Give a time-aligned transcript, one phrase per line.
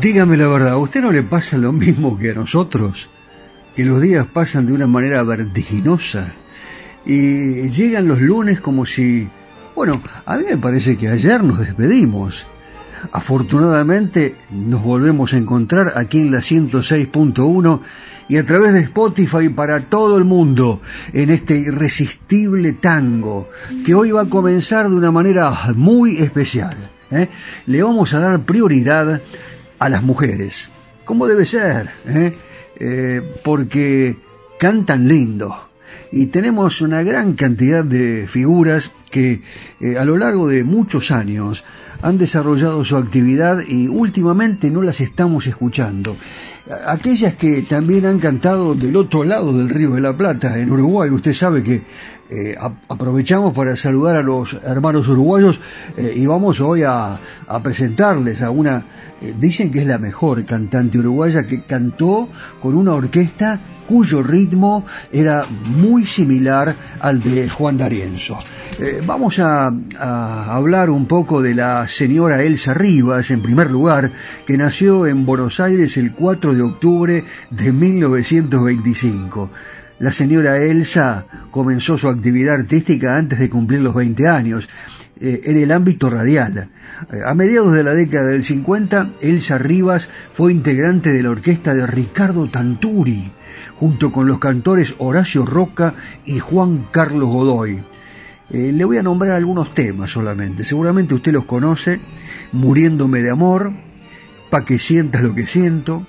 [0.00, 3.10] Dígame la verdad, ¿a usted no le pasa lo mismo que a nosotros?
[3.76, 6.28] Que los días pasan de una manera vertiginosa
[7.04, 9.28] y llegan los lunes como si...
[9.74, 12.46] Bueno, a mí me parece que ayer nos despedimos.
[13.12, 17.80] Afortunadamente nos volvemos a encontrar aquí en la 106.1
[18.28, 20.80] y a través de Spotify para todo el mundo
[21.12, 23.50] en este irresistible tango
[23.84, 26.90] que hoy va a comenzar de una manera muy especial.
[27.10, 27.28] ¿eh?
[27.66, 29.20] Le vamos a dar prioridad
[29.80, 30.70] a las mujeres,
[31.04, 32.32] como debe ser, ¿eh?
[32.78, 34.16] Eh, porque
[34.58, 35.56] cantan lindo.
[36.12, 39.42] Y tenemos una gran cantidad de figuras que
[39.80, 41.64] eh, a lo largo de muchos años
[42.02, 46.16] han desarrollado su actividad y últimamente no las estamos escuchando.
[46.86, 51.10] Aquellas que también han cantado del otro lado del Río de la Plata, en Uruguay,
[51.10, 51.82] usted sabe que
[52.32, 52.56] eh,
[52.88, 55.58] aprovechamos para saludar a los hermanos uruguayos
[55.96, 57.18] eh, y vamos hoy a,
[57.60, 58.84] presentarles a una,
[59.20, 62.28] eh, dicen que es la mejor cantante uruguaya que cantó
[62.62, 63.58] con una orquesta
[63.88, 65.44] cuyo ritmo era
[65.76, 68.38] muy similar al de Juan D'Arienzo.
[69.04, 74.12] vamos a, a hablar un poco de la señora Elsa Rivas, en primer lugar,
[74.46, 79.50] que nació en Buenos Aires el 4 de octubre de 1925.
[80.00, 84.66] La señora Elsa comenzó su actividad artística antes de cumplir los 20 años
[85.20, 86.70] eh, en el ámbito radial.
[87.12, 91.74] Eh, a mediados de la década del 50, Elsa Rivas fue integrante de la orquesta
[91.74, 93.30] de Ricardo Tanturi,
[93.76, 95.92] junto con los cantores Horacio Roca
[96.24, 97.82] y Juan Carlos Godoy.
[98.48, 102.00] Eh, le voy a nombrar algunos temas solamente, seguramente usted los conoce,
[102.52, 103.74] Muriéndome de amor,
[104.48, 106.06] Pa' que sientas lo que siento,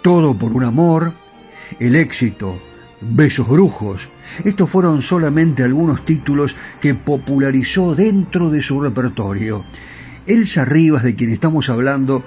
[0.00, 1.12] Todo por un amor,
[1.78, 2.58] El éxito,
[3.00, 4.08] Besos Brujos.
[4.44, 9.64] Estos fueron solamente algunos títulos que popularizó dentro de su repertorio.
[10.26, 12.24] Elsa Rivas, de quien estamos hablando,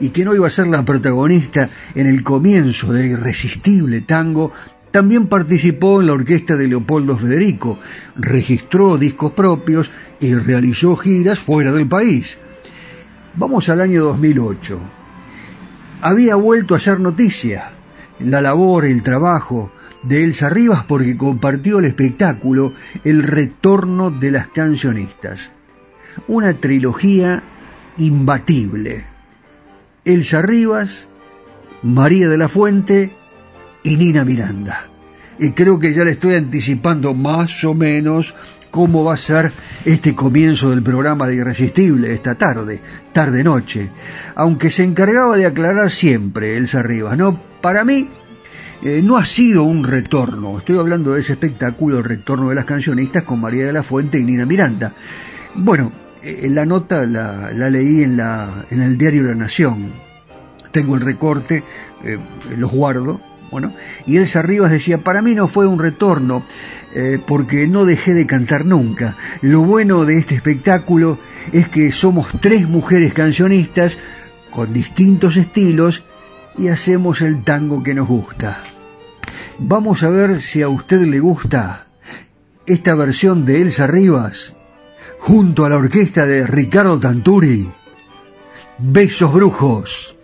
[0.00, 4.52] y quien hoy va a ser la protagonista en el comienzo de Irresistible Tango,
[4.90, 7.78] también participó en la orquesta de Leopoldo Federico,
[8.16, 12.38] registró discos propios y realizó giras fuera del país.
[13.34, 14.80] Vamos al año 2008.
[16.00, 17.72] Había vuelto a ser noticia.
[18.18, 19.70] La labor, el trabajo,
[20.08, 22.72] de Elsa Rivas porque compartió el espectáculo
[23.04, 25.50] El retorno de las cancionistas.
[26.28, 27.42] Una trilogía
[27.98, 29.04] imbatible.
[30.04, 31.08] Elsa Rivas,
[31.82, 33.10] María de la Fuente
[33.82, 34.86] y Nina Miranda.
[35.38, 38.34] Y creo que ya le estoy anticipando más o menos
[38.70, 39.52] cómo va a ser
[39.84, 42.80] este comienzo del programa de Irresistible esta tarde,
[43.12, 43.88] tarde-noche.
[44.34, 47.38] Aunque se encargaba de aclarar siempre Elsa Rivas, ¿no?
[47.60, 48.08] Para mí,
[48.82, 50.58] eh, no ha sido un retorno.
[50.58, 54.18] Estoy hablando de ese espectáculo, el retorno de las cancionistas con María de la Fuente
[54.18, 54.92] y Nina Miranda.
[55.54, 55.92] Bueno,
[56.22, 59.92] eh, la nota la, leí en, la, en el diario La Nación.
[60.72, 61.62] Tengo el recorte,
[62.04, 62.18] eh,
[62.58, 63.20] los guardo.
[63.50, 63.72] Bueno,
[64.06, 66.42] y Elsa Rivas decía, para mí no fue un retorno,
[67.26, 69.16] porque no dejé de cantar nunca.
[69.40, 71.18] Lo bueno de este espectáculo
[71.52, 73.98] es que somos tres mujeres cancionistas
[74.50, 76.02] con distintos estilos
[76.58, 78.58] y hacemos el tango que nos gusta.
[79.58, 81.86] Vamos a ver si a usted le gusta
[82.66, 84.54] esta versión de Elsa Rivas
[85.18, 87.68] junto a la orquesta de Ricardo Tanturi.
[88.78, 90.15] Besos brujos.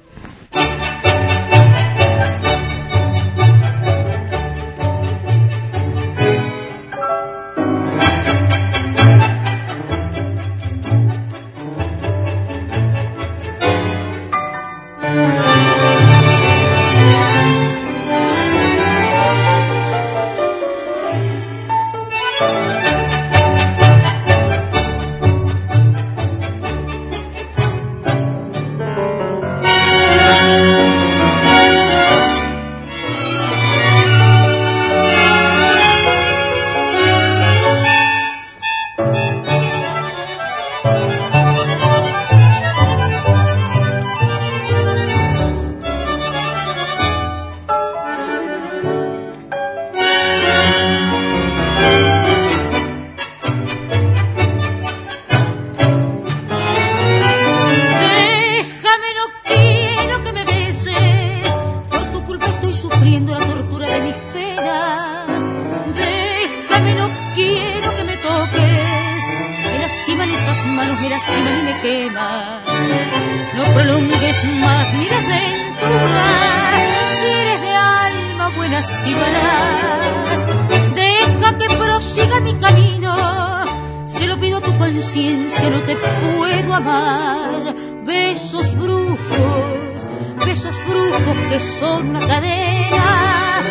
[91.49, 93.63] que son una cadena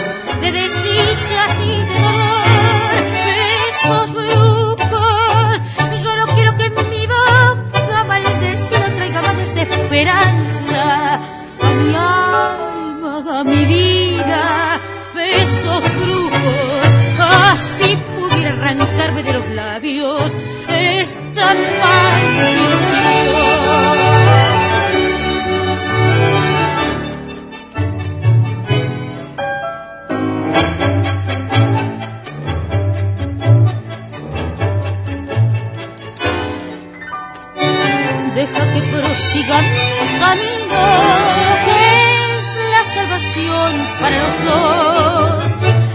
[0.42, 2.42] de desdichas y de dolor.
[3.28, 5.60] Besos brujos,
[6.04, 13.66] yo no quiero que mi boca maldecida traiga más desesperanza a mi alma, a mi
[13.66, 14.80] vida.
[15.14, 20.32] Besos brujos, así pudiera arrancarme de los labios
[20.70, 22.81] esta maldición.
[44.02, 45.44] para los dos.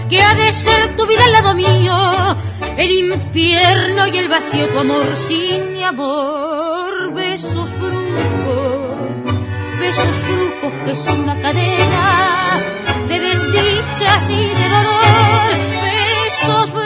[0.08, 2.36] Que ha de ser tu vida al lado mío,
[2.76, 7.12] el infierno y el vacío, tu amor sin mi amor.
[7.12, 9.16] Besos brujos,
[9.80, 12.62] besos brujos que es una cadena
[13.08, 15.50] de desdichas y de dolor.
[15.82, 16.85] Besos brujos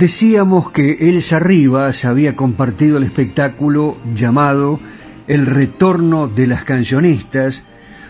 [0.00, 4.80] Decíamos que Elsa Rivas había compartido el espectáculo llamado
[5.28, 7.64] El Retorno de las Cancionistas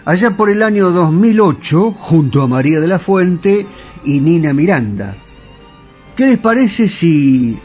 [0.05, 3.67] allá por el año 2008 junto a María de la Fuente
[4.05, 5.17] y Nina Miranda.
[6.15, 7.59] ¿Qué les parece si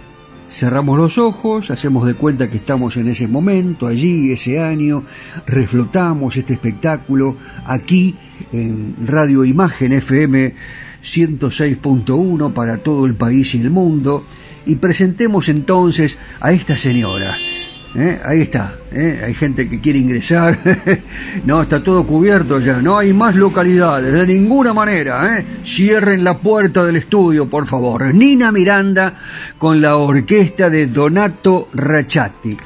[0.50, 5.04] cerramos los ojos, hacemos de cuenta que estamos en ese momento, allí, ese año,
[5.46, 7.36] reflotamos este espectáculo
[7.68, 8.16] aquí
[8.52, 10.54] en Radio Imagen FM
[11.06, 14.24] 106.1 para todo el país y el mundo
[14.66, 17.38] y presentemos entonces a esta señora
[17.98, 18.20] ¿Eh?
[18.26, 19.22] Ahí está, ¿eh?
[19.26, 20.58] hay gente que quiere ingresar,
[21.46, 25.46] no, está todo cubierto ya, no hay más localidades, de ninguna manera, ¿eh?
[25.64, 28.14] cierren la puerta del estudio, por favor.
[28.14, 29.18] Nina Miranda
[29.58, 32.58] con la orquesta de Donato Rachati.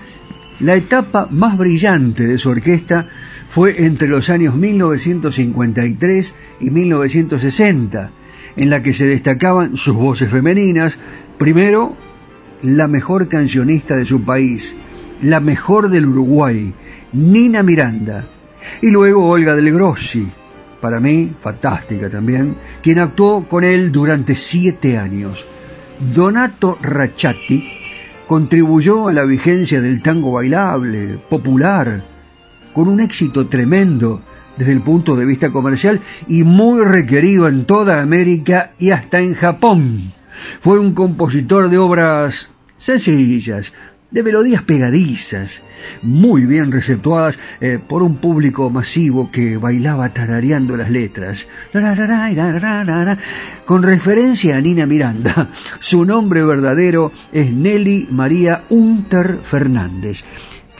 [0.62, 3.05] La etapa más brillante de su orquesta
[3.51, 8.12] fue entre los años 1953 y 1960,
[8.59, 10.99] en la que se destacaban sus voces femeninas,
[11.37, 11.95] primero,
[12.61, 14.75] la mejor cancionista de su país,
[15.21, 16.73] la mejor del Uruguay,
[17.13, 18.27] Nina Miranda,
[18.81, 20.27] y luego Olga del Grossi,
[20.81, 25.45] para mí fantástica también, quien actuó con él durante siete años.
[26.13, 27.63] Donato Rachati
[28.27, 32.03] contribuyó a la vigencia del tango bailable, popular,
[32.73, 34.21] con un éxito tremendo
[34.59, 39.33] desde el punto de vista comercial y muy requerido en toda América y hasta en
[39.33, 40.13] Japón.
[40.61, 43.73] Fue un compositor de obras sencillas,
[44.11, 45.61] de melodías pegadizas,
[46.01, 51.47] muy bien receptuadas eh, por un público masivo que bailaba tarareando las letras.
[53.65, 55.49] Con referencia a Nina Miranda,
[55.79, 60.25] su nombre verdadero es Nelly María Unter Fernández.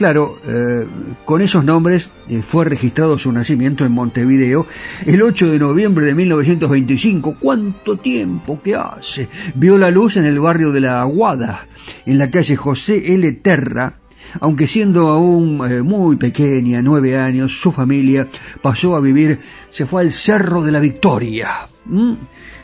[0.00, 0.86] Claro, eh,
[1.26, 4.66] con esos nombres eh, fue registrado su nacimiento en Montevideo
[5.04, 7.36] el 8 de noviembre de 1925.
[7.38, 9.28] ¿Cuánto tiempo que hace?
[9.56, 11.66] Vio la luz en el barrio de La Aguada,
[12.06, 13.30] en la calle José L.
[13.42, 13.98] Terra,
[14.40, 18.26] aunque siendo aún eh, muy pequeña, nueve años, su familia
[18.62, 19.38] pasó a vivir,
[19.68, 21.68] se fue al Cerro de la Victoria.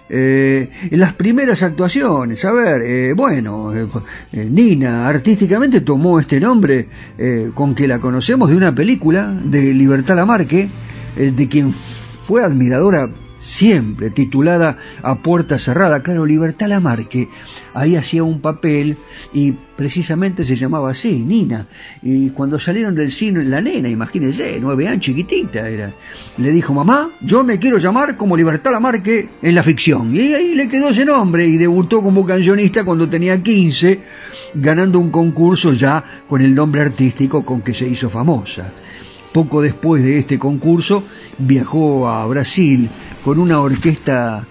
[0.09, 3.73] Eh, las primeras actuaciones, a ver, eh, bueno,
[4.33, 6.89] Nina artísticamente tomó este nombre
[7.55, 10.69] con que la conocemos de una película de Libertad Lamarque,
[11.17, 11.73] de quien
[12.27, 13.09] fue admiradora
[13.47, 16.03] siempre titulada A Puerta Cerrada.
[16.03, 17.29] Claro, Libertad Lamarque
[17.75, 18.97] ahí hacía un papel
[19.33, 21.67] y precisamente se llamaba así, Nina.
[22.03, 25.93] Y cuando salieron del cine, la nena, imagínense, nueve años, chiquitita era,
[26.39, 30.15] le dijo, mamá, yo me quiero llamar como Libertad Lamarque en la ficción.
[30.15, 34.01] Y ahí le quedó ese nombre y debutó como cancionista cuando tenía 15,
[34.55, 38.73] ganando un concurso ya con el nombre artístico con que se hizo famosa.
[39.33, 41.05] Poco después de este concurso
[41.39, 42.89] viajó a Brasil
[43.27, 44.45] con una orquesta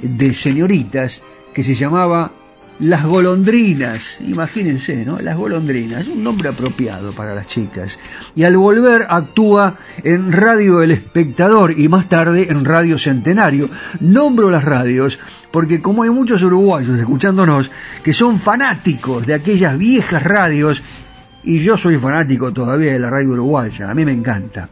[0.00, 2.32] de señoritas que se llamaba
[2.78, 4.18] Las Golondrinas.
[4.22, 5.18] Imagínense, ¿no?
[5.20, 8.00] Las Golondrinas, un nombre apropiado para las chicas.
[8.34, 13.68] Y al volver actúa en Radio El Espectador y más tarde en Radio Centenario.
[14.00, 17.70] Nombro las radios porque como hay muchos uruguayos escuchándonos
[18.02, 20.80] que son fanáticos de aquellas viejas radios
[21.42, 24.70] y yo soy fanático todavía de la radio uruguaya, a mí me encanta.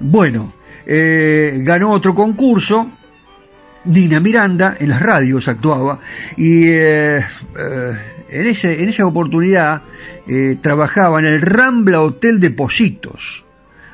[0.00, 0.57] Bueno,
[0.90, 2.90] eh, ganó otro concurso,
[3.84, 6.00] Nina Miranda, en las radios actuaba,
[6.34, 7.92] y eh, eh,
[8.30, 9.82] en, ese, en esa oportunidad
[10.62, 13.44] trabajaba en el Rambla Hotel de Positos,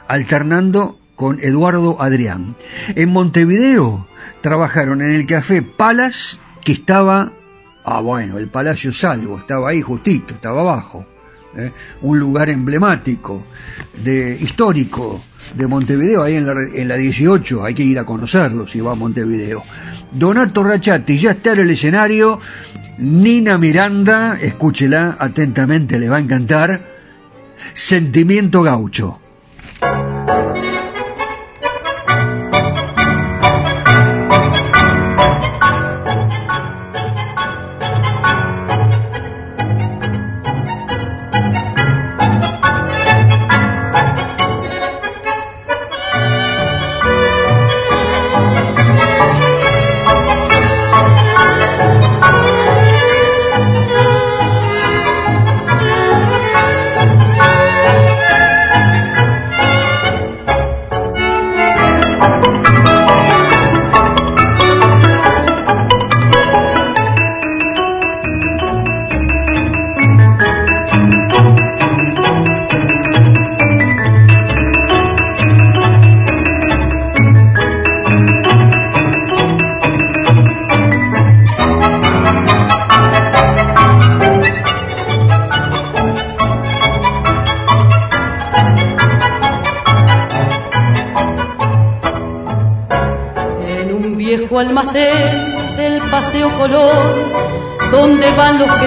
[0.06, 2.56] alternando con Eduardo Adrián.
[2.94, 4.06] En Montevideo
[4.40, 7.32] trabajaron en el Café Palas, que estaba,
[7.84, 11.06] ah bueno, el Palacio Salvo, estaba ahí justito, estaba abajo.
[12.02, 13.44] un lugar emblemático,
[14.02, 15.22] de histórico,
[15.54, 18.92] de Montevideo, ahí en la, en la 18, hay que ir a conocerlo si va
[18.92, 19.62] a Montevideo.
[20.10, 22.40] Donato Rachati ya está en el escenario,
[22.98, 26.82] Nina Miranda, escúchela atentamente, le va a encantar,
[27.74, 29.20] Sentimiento Gaucho.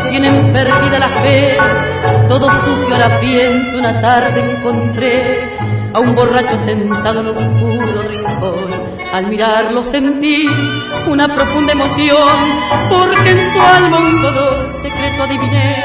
[0.10, 1.58] Tienen perdida la fe.
[2.28, 5.58] Todo sucio a la piel una tarde encontré
[5.94, 8.98] a un borracho sentado en oscuro rincón.
[9.14, 10.48] Al mirarlo sentí
[11.08, 12.40] una profunda emoción,
[12.90, 15.84] porque en su alma un dolor secreto adiviné.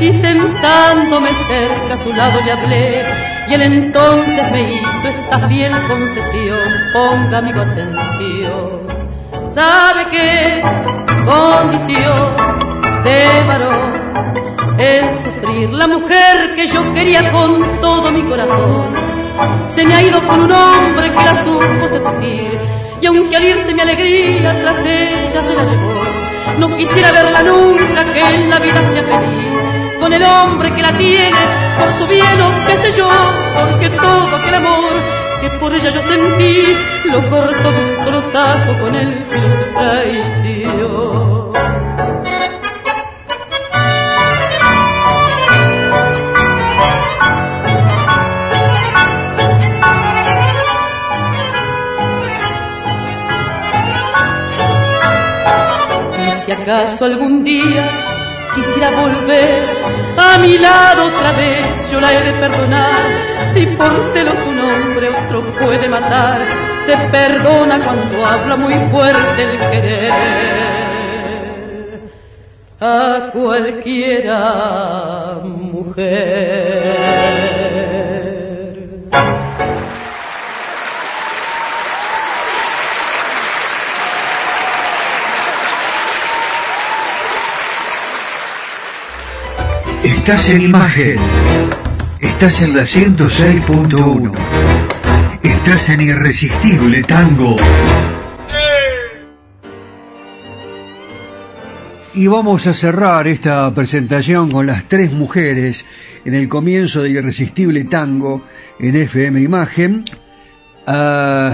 [0.00, 3.06] Y sentándome cerca a su lado le hablé,
[3.48, 6.58] y él entonces me hizo esta fiel confesión.
[6.92, 9.03] Ponga amigo atención,
[9.54, 10.64] sabe que es
[11.24, 12.36] condición
[13.04, 13.92] de varón
[14.78, 15.70] el sufrir.
[15.70, 18.92] La mujer que yo quería con todo mi corazón
[19.68, 22.58] se me ha ido con un hombre que la supo seducir.
[23.00, 26.02] Y aunque al irse mi alegría tras ella se la llevó,
[26.58, 30.96] no quisiera verla nunca que en la vida sea feliz con el hombre que la
[30.96, 31.38] tiene
[31.78, 33.08] por su bien o qué sé yo,
[33.54, 36.74] porque todo aquel amor que por ella yo sentí,
[37.04, 41.52] lo corto de un solo tajo con el que se traición.
[56.26, 58.13] Y si acaso algún día
[58.54, 59.84] quisiera volver
[60.16, 63.50] a mi lado otra vez, yo la he de perdonar.
[63.52, 66.40] Si por celos un hombre otro puede matar,
[66.84, 70.12] se perdona cuando habla muy fuerte el querer.
[72.80, 74.40] A cualquiera
[75.42, 76.84] mujer.
[90.26, 91.16] Estás en imagen.
[92.18, 94.32] Estás en la 106.1.
[95.42, 97.56] Estás en Irresistible Tango.
[102.14, 105.84] Y vamos a cerrar esta presentación con las tres mujeres
[106.24, 108.46] en el comienzo de Irresistible Tango
[108.78, 110.04] en FM Imagen,
[110.86, 111.52] uh,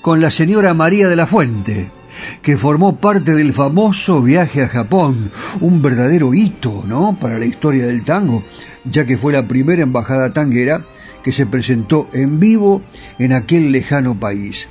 [0.00, 1.97] con la señora María de la Fuente
[2.42, 5.30] que formó parte del famoso viaje a Japón,
[5.60, 8.42] un verdadero hito, ¿no?, para la historia del tango,
[8.84, 10.84] ya que fue la primera embajada tanguera
[11.22, 12.82] que se presentó en vivo
[13.18, 14.68] en aquel lejano país.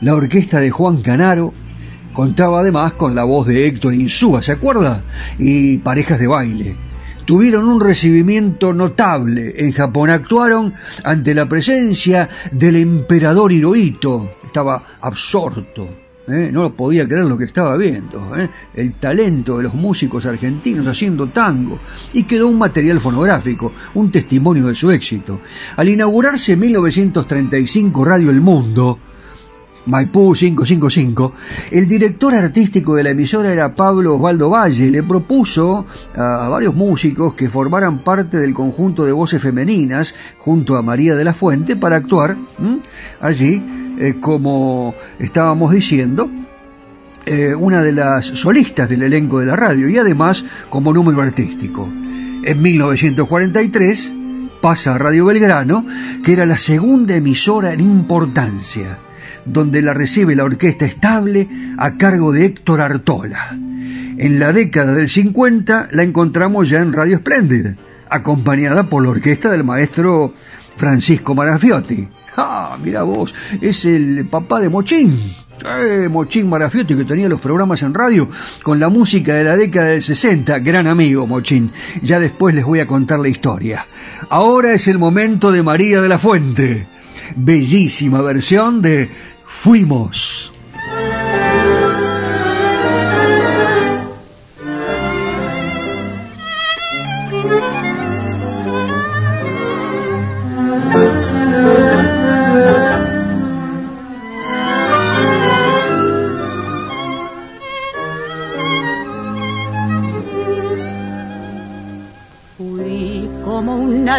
[0.00, 1.54] La orquesta de Juan Canaro
[2.12, 5.02] contaba además con la voz de Héctor Insúa, ¿se acuerda?
[5.38, 6.76] Y parejas de baile.
[7.24, 10.10] Tuvieron un recibimiento notable en Japón.
[10.10, 14.30] Actuaron ante la presencia del emperador Hirohito.
[14.44, 16.50] Estaba absorto ¿eh?
[16.52, 18.48] no podía creer lo que estaba viendo, ¿eh?
[18.74, 21.78] el talento de los músicos argentinos haciendo tango,
[22.12, 25.40] y quedó un material fonográfico, un testimonio de su éxito.
[25.76, 28.98] Al inaugurarse en 1935 Radio El Mundo,
[29.86, 31.32] Maipú 555,
[31.70, 34.90] el director artístico de la emisora era Pablo Osvaldo Valle.
[34.90, 40.82] Le propuso a varios músicos que formaran parte del conjunto de voces femeninas junto a
[40.82, 42.36] María de la Fuente para actuar
[43.20, 43.62] allí
[43.98, 46.28] eh, como estábamos diciendo,
[47.24, 51.88] eh, una de las solistas del elenco de la radio y además como número artístico.
[52.44, 54.14] En 1943
[54.60, 55.84] pasa a Radio Belgrano,
[56.24, 58.98] que era la segunda emisora en importancia,
[59.44, 63.56] donde la recibe la orquesta estable a cargo de Héctor Artola.
[64.18, 67.74] En la década del 50 la encontramos ya en Radio Splendid,
[68.08, 70.32] acompañada por la orquesta del maestro
[70.76, 72.08] Francisco Marafiotti.
[72.36, 75.18] Ah, mira vos, es el papá de Mochín.
[76.10, 78.28] Mochín Marafiotti que tenía los programas en radio
[78.62, 80.58] con la música de la década del 60.
[80.58, 81.72] Gran amigo Mochín.
[82.02, 83.86] Ya después les voy a contar la historia.
[84.28, 86.86] Ahora es el momento de María de la Fuente.
[87.36, 89.08] Bellísima versión de
[89.46, 90.52] Fuimos.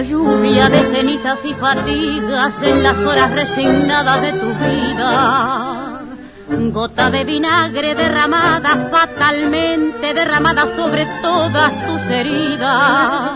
[0.02, 6.02] Lluvia de cenizas y fatigas en las horas resignadas de tu vida.
[6.72, 13.32] Gota de vinagre derramada, fatalmente derramada sobre todas tus heridas.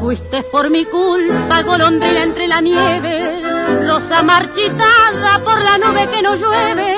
[0.00, 3.42] Fuiste por mi culpa, golondrina entre la nieve,
[3.86, 6.94] rosa marchitada por la nube que no llueve.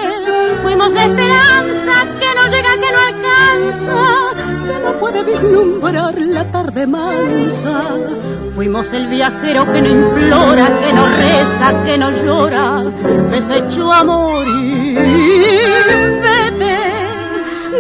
[0.63, 6.87] Fuimos la esperanza que no llega, que no alcanza, que no puede vislumbrar la tarde
[6.87, 7.95] mansa
[8.59, 12.83] Fuimos el viajero que no implora, que no reza, que no llora,
[13.31, 14.99] deshecho a morir.
[16.25, 16.79] Vete,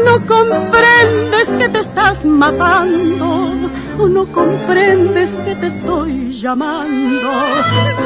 [0.04, 3.50] no comprendes que te estás matando,
[3.98, 7.28] o no comprendes que te estoy llamando.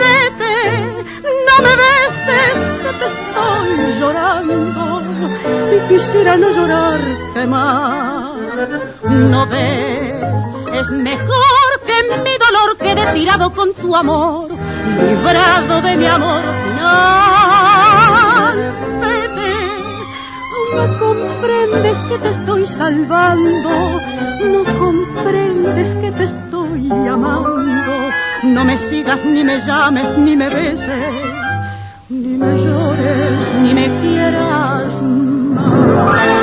[0.01, 1.05] Vete,
[1.47, 5.03] no me beses, que te estoy llorando,
[5.77, 8.33] y quisiera no llorarte más.
[9.11, 10.15] No ves,
[10.73, 18.57] es mejor que mi dolor quede tirado con tu amor, librado de mi amor final.
[19.01, 19.55] Vete,
[20.77, 24.01] no comprendes que te estoy salvando,
[24.53, 27.93] no comprendes que te estoy llamando.
[28.45, 31.15] No me sigas, ni me llames, ni me beses,
[32.09, 36.42] ni me llores, ni me quieras más.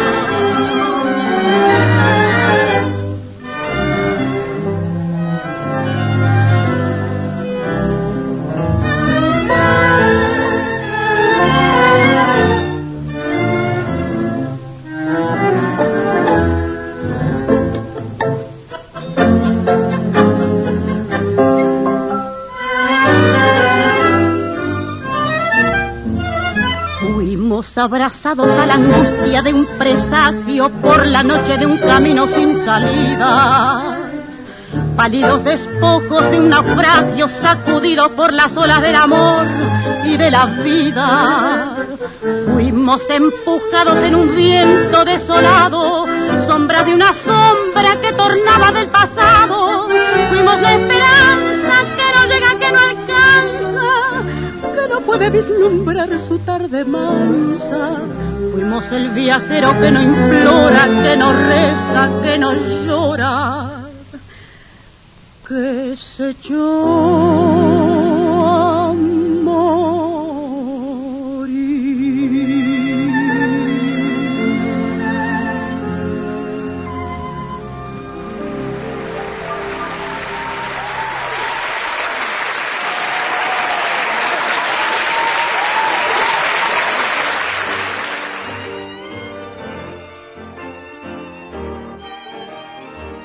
[27.60, 34.00] Abrazados a la angustia de un presagio por la noche de un camino sin salida
[34.96, 39.46] pálidos despojos de un naufragio sacudido por las olas del amor
[40.06, 41.76] y de la vida.
[42.54, 46.06] Fuimos empujados en un viento desolado,
[46.46, 49.88] sombra de una sombra que tornaba del pasado.
[50.30, 53.19] Fuimos la esperanza que no llega, que no alcanza
[55.10, 57.98] puede vislumbrar su tarde mansa.
[58.52, 62.54] Fuimos el viajero que no implora, que no reza, que no
[62.86, 63.90] llora,
[65.48, 67.79] que se echó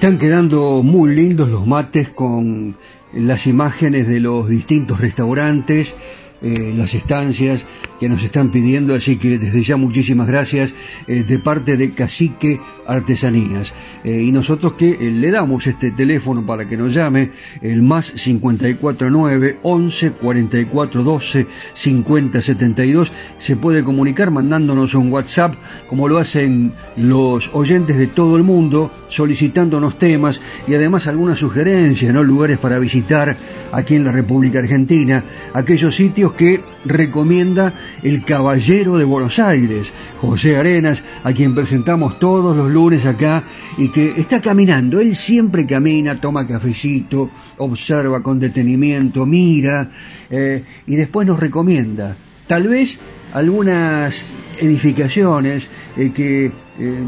[0.00, 2.74] Están quedando muy lindos los mates con
[3.12, 5.94] las imágenes de los distintos restaurantes
[6.42, 7.66] eh, las estancias
[7.98, 10.74] que nos están pidiendo, así que desde ya muchísimas gracias
[11.06, 13.74] eh, de parte de Cacique Artesanías.
[14.04, 19.58] Eh, y nosotros que le damos este teléfono para que nos llame, el más 549
[19.62, 25.54] 11 44 12 50 72, se puede comunicar mandándonos un WhatsApp,
[25.88, 32.14] como lo hacen los oyentes de todo el mundo, solicitándonos temas y además algunas sugerencias,
[32.14, 32.22] ¿no?
[32.22, 33.36] lugares para visitar
[33.72, 35.22] aquí en la República Argentina,
[35.52, 42.56] aquellos sitios que recomienda el Caballero de Buenos Aires, José Arenas, a quien presentamos todos
[42.56, 43.42] los lunes acá
[43.78, 45.00] y que está caminando.
[45.00, 49.90] Él siempre camina, toma cafecito, observa con detenimiento, mira
[50.30, 52.16] eh, y después nos recomienda.
[52.46, 52.98] Tal vez
[53.32, 54.24] algunas
[54.58, 56.52] edificaciones eh, que eh,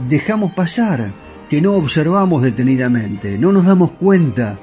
[0.09, 1.11] dejamos pasar,
[1.49, 4.59] que no observamos detenidamente, no nos damos cuenta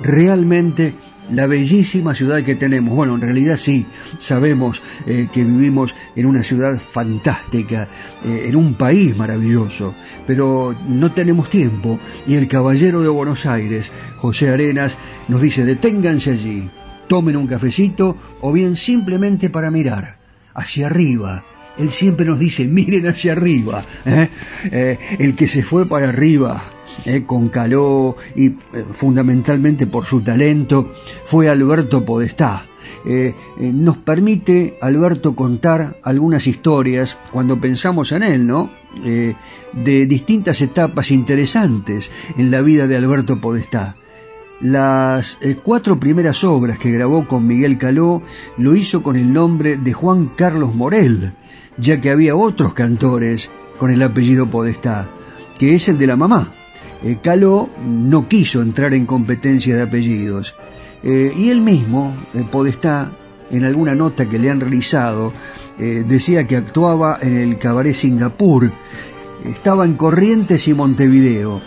[0.00, 0.94] realmente
[1.30, 2.94] la bellísima ciudad que tenemos.
[2.94, 3.86] Bueno, en realidad sí,
[4.18, 7.88] sabemos eh, que vivimos en una ciudad fantástica,
[8.24, 9.94] eh, en un país maravilloso,
[10.26, 14.96] pero no tenemos tiempo y el caballero de Buenos Aires, José Arenas,
[15.28, 16.68] nos dice deténganse allí,
[17.08, 20.18] tomen un cafecito o bien simplemente para mirar
[20.54, 21.44] hacia arriba.
[21.76, 23.82] Él siempre nos dice, miren hacia arriba.
[24.06, 24.28] ¿eh?
[25.18, 26.62] el que se fue para arriba
[27.04, 28.56] eh, con Caló y eh,
[28.92, 30.92] fundamentalmente por su talento,
[31.26, 32.66] fue Alberto Podestá.
[33.06, 38.70] Eh, nos permite Alberto contar algunas historias cuando pensamos en él, ¿no?
[38.94, 43.96] de distintas etapas interesantes en la vida de Alberto Podestá.
[44.60, 48.22] Las cuatro primeras obras que grabó con Miguel Caló
[48.56, 51.32] lo hizo con el nombre de Juan Carlos Morel,
[51.76, 55.08] ya que había otros cantores con el apellido Podestá,
[55.58, 56.52] que es el de la mamá,
[57.04, 60.56] eh, Caló no quiso entrar en competencia de apellidos
[61.02, 63.10] eh, y él mismo, eh, Podestá,
[63.50, 65.32] en alguna nota que le han realizado,
[65.76, 68.70] decía que actuaba en el cabaret Singapur,
[69.44, 71.60] estaba en Corrientes y Montevideo.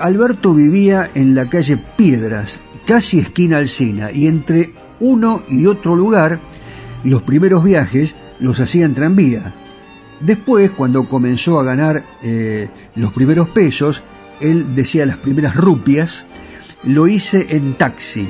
[0.00, 6.40] Alberto vivía en la calle Piedras, casi esquina Alcina, y entre uno y otro lugar,
[7.04, 9.54] los primeros viajes los hacía en tranvía.
[10.20, 12.02] Después, cuando comenzó a ganar
[12.96, 14.02] los primeros pesos,
[14.42, 16.26] él decía las primeras rupias,
[16.84, 18.28] lo hice en taxi.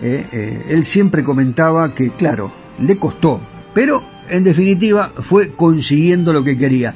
[0.00, 3.40] Eh, eh, él siempre comentaba que, claro, le costó,
[3.74, 6.94] pero en definitiva fue consiguiendo lo que quería.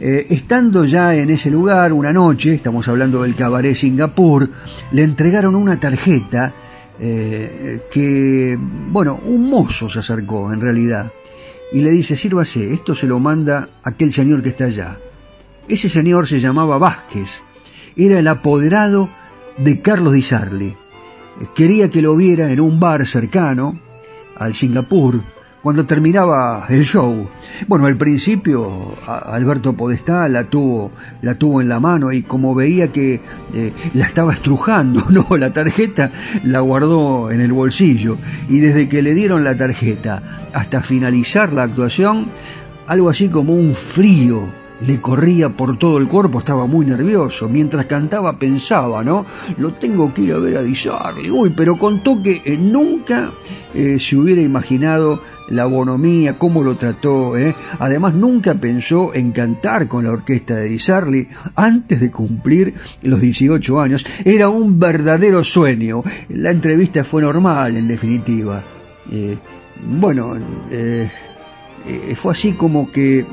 [0.00, 4.50] Eh, estando ya en ese lugar una noche, estamos hablando del cabaret Singapur,
[4.90, 6.54] le entregaron una tarjeta
[6.98, 8.56] que,
[8.90, 11.10] bueno, un mozo se acercó en realidad
[11.72, 15.00] y le dice, sírvase, esto se lo manda aquel señor que está allá.
[15.66, 17.42] Ese señor se llamaba Vázquez
[17.96, 19.08] era el apoderado
[19.58, 20.76] de Carlos Di Sarli.
[21.54, 23.78] Quería que lo viera en un bar cercano
[24.36, 25.20] al Singapur
[25.62, 27.28] cuando terminaba el show.
[27.68, 30.90] Bueno, al principio Alberto Podestá la tuvo,
[31.22, 33.20] la tuvo en la mano y como veía que
[33.54, 36.10] eh, la estaba estrujando, no, la tarjeta
[36.44, 41.62] la guardó en el bolsillo y desde que le dieron la tarjeta hasta finalizar la
[41.62, 42.26] actuación,
[42.88, 47.48] algo así como un frío le corría por todo el cuerpo, estaba muy nervioso.
[47.48, 49.24] Mientras cantaba pensaba, ¿no?
[49.58, 51.30] Lo tengo que ir a ver a Disarly.
[51.30, 53.30] Uy, pero contó que eh, nunca
[53.74, 57.36] eh, se hubiera imaginado la bonomía, cómo lo trató.
[57.36, 57.54] ¿eh?
[57.78, 63.80] Además, nunca pensó en cantar con la orquesta de Disarly antes de cumplir los 18
[63.80, 64.04] años.
[64.24, 66.02] Era un verdadero sueño.
[66.28, 68.62] La entrevista fue normal, en definitiva.
[69.84, 70.36] Bueno,
[70.70, 71.10] eh,
[72.16, 73.24] fue así como que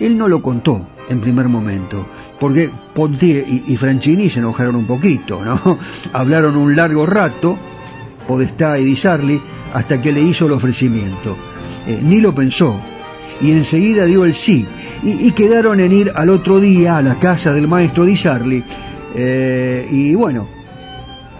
[0.00, 2.06] él no lo contó en primer momento,
[2.40, 5.78] porque Pontier y, y Franchini se enojaron un poquito, ¿no?
[6.12, 7.56] Hablaron un largo rato,
[8.26, 9.40] Podestá y Di Sarli,
[9.72, 11.36] hasta que le hizo el ofrecimiento.
[11.86, 12.74] Eh, ni lo pensó,
[13.40, 14.66] y enseguida dio el sí,
[15.02, 18.64] y, quedaron en ir al otro día a la casa del maestro Di Sarli,
[19.14, 20.48] eh, y bueno,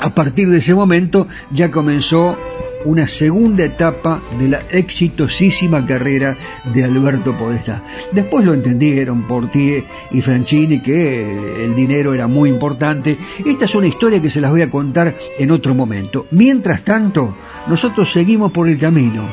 [0.00, 2.36] a partir de ese momento ya comenzó
[2.84, 6.36] una segunda etapa de la exitosísima carrera
[6.72, 7.82] de Alberto Podestá.
[8.12, 13.16] Después lo entendieron Portier y Franchini que el dinero era muy importante.
[13.44, 16.26] Esta es una historia que se las voy a contar en otro momento.
[16.30, 19.24] Mientras tanto, nosotros seguimos por el camino.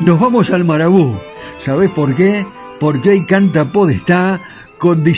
[0.00, 1.16] Nos vamos al Marabú.
[1.58, 2.46] ¿Sabés por qué?
[2.80, 4.40] Porque hoy canta Podestá
[4.78, 5.14] con Di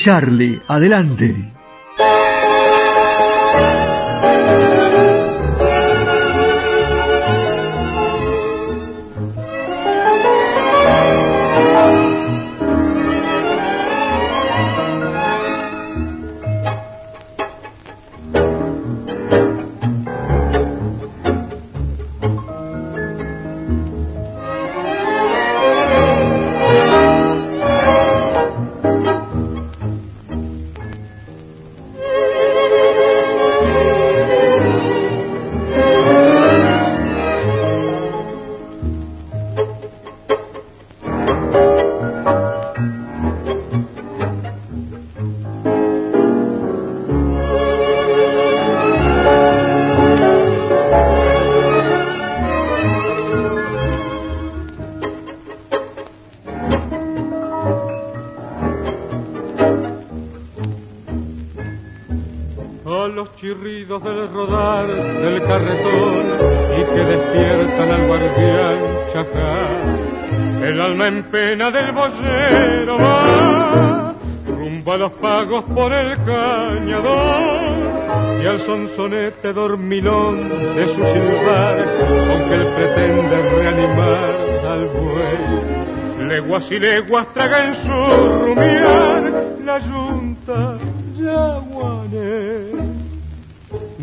[0.69, 1.55] Adelante.
[71.71, 74.15] Del boyero va
[74.47, 77.63] rumbo a los pagos por el cañador
[78.43, 81.77] y al sonsonete dormilón de su silbar
[82.27, 84.35] con que él pretende reanimar
[84.71, 86.29] al buey.
[86.29, 87.91] Leguas y leguas traga en su
[88.45, 89.33] rumiar
[89.65, 90.79] la yunta
[91.17, 92.94] yaguané.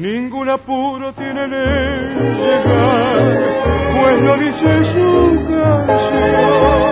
[0.01, 1.51] Ningún apuro tiene en
[2.41, 3.21] llegar,
[3.95, 6.91] pues lo dice su canción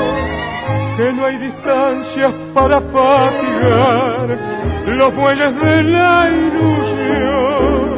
[0.96, 4.38] que no hay distancias para fatigar
[4.96, 7.90] los bueyes de la ilusión.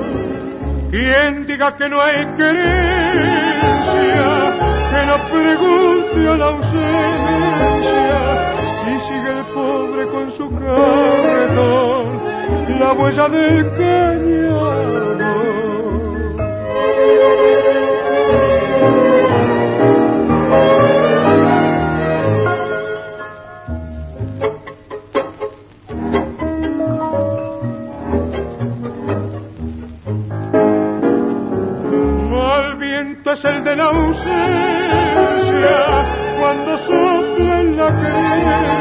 [0.92, 3.82] Quien diga que no hay querencia,
[4.92, 8.14] que no pregunte a la ausencia
[8.88, 12.21] y sigue el pobre con su carretón,
[12.80, 15.12] la huella del cañón.
[33.34, 34.32] es el de la ausencia
[36.40, 38.81] cuando sopla en la querencia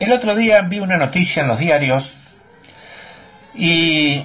[0.00, 2.16] El otro día vi una noticia en los diarios
[3.52, 4.24] y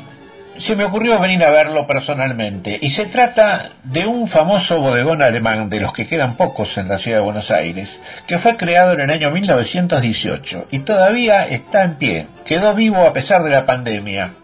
[0.56, 2.78] se me ocurrió venir a verlo personalmente.
[2.80, 7.00] Y se trata de un famoso bodegón alemán, de los que quedan pocos en la
[7.00, 11.96] ciudad de Buenos Aires, que fue creado en el año 1918 y todavía está en
[11.96, 12.28] pie.
[12.46, 14.36] Quedó vivo a pesar de la pandemia.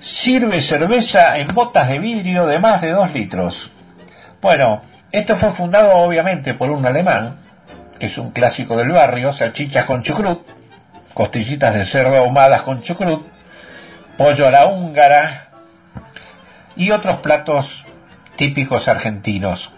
[0.00, 3.70] Sirve cerveza en botas de vidrio de más de dos litros.
[4.40, 7.36] Bueno, esto fue fundado obviamente por un alemán,
[8.00, 10.46] es un clásico del barrio, salchichas con chucrut,
[11.14, 13.26] costillitas de cerdo ahumadas con chucrut,
[14.16, 15.48] pollo a la húngara
[16.76, 17.86] y otros platos
[18.36, 19.72] típicos argentinos.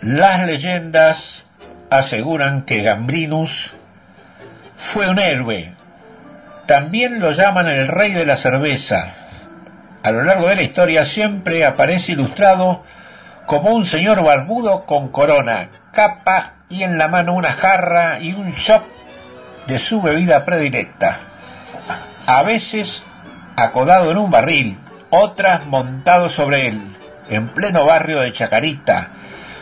[0.00, 1.44] Las leyendas
[1.90, 3.74] aseguran que Gambrinus
[4.76, 5.72] fue un héroe.
[6.66, 9.14] También lo llaman el rey de la cerveza.
[10.02, 12.82] A lo largo de la historia siempre aparece ilustrado
[13.46, 18.52] como un señor barbudo con corona, capa y en la mano una jarra y un
[18.52, 18.80] shop
[19.66, 21.18] de su bebida predilecta.
[22.26, 23.04] A veces
[23.56, 24.78] acodado en un barril,
[25.10, 26.80] otras montado sobre él,
[27.28, 29.10] en pleno barrio de Chacarita,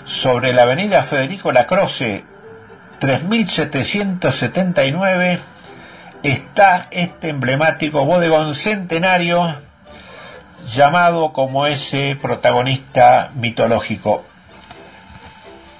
[0.04, 2.22] sobre la avenida Federico Lacroce,
[3.00, 5.40] 3779,
[6.22, 9.56] está este emblemático bodegón centenario
[10.72, 14.29] llamado como ese protagonista mitológico.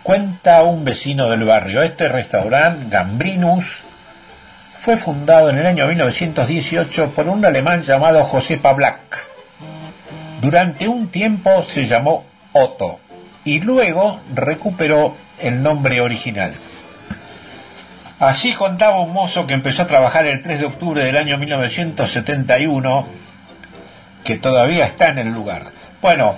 [0.03, 3.83] Cuenta un vecino del barrio, este restaurante, Gambrinus,
[4.81, 8.99] fue fundado en el año 1918 por un alemán llamado José Pavlak.
[10.41, 12.99] Durante un tiempo se llamó Otto
[13.45, 16.55] y luego recuperó el nombre original.
[18.19, 23.07] Así contaba un mozo que empezó a trabajar el 3 de octubre del año 1971,
[24.25, 25.73] que todavía está en el lugar.
[26.01, 26.37] Bueno,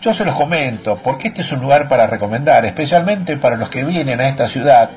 [0.00, 3.84] yo se los comento, porque este es un lugar para recomendar, especialmente para los que
[3.84, 4.90] vienen a esta ciudad,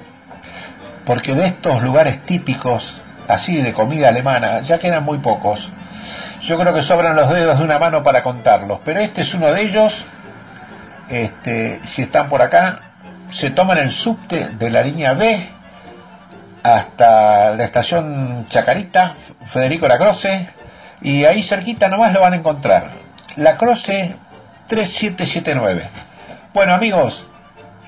[1.06, 5.72] porque de estos lugares típicos, así de comida alemana, ya quedan muy pocos.
[6.42, 9.52] Yo creo que sobran los dedos de una mano para contarlos, pero este es uno
[9.52, 10.06] de ellos.
[11.10, 12.80] Este, si están por acá,
[13.30, 15.50] se toman el subte de la línea B
[16.64, 20.48] hasta la estación Chacarita, Federico Lacroce,
[21.02, 22.92] y ahí cerquita nomás lo van a encontrar.
[23.36, 24.16] La Croce
[24.72, 25.90] 3779.
[26.54, 27.28] Bueno amigos,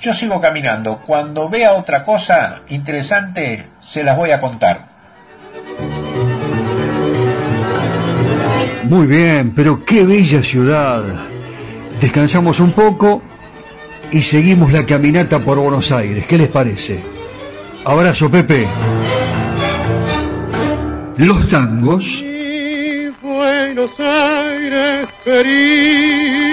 [0.02, 0.98] yo sigo caminando.
[0.98, 4.82] Cuando vea otra cosa interesante, se las voy a contar.
[8.84, 11.04] Muy bien, pero qué bella ciudad.
[12.02, 13.22] Descansamos un poco
[14.12, 16.26] y seguimos la caminata por Buenos Aires.
[16.28, 17.02] ¿Qué les parece?
[17.86, 18.68] Abrazo, Pepe.
[21.16, 22.22] Los tangos.
[23.22, 26.53] Buenos Aires querido.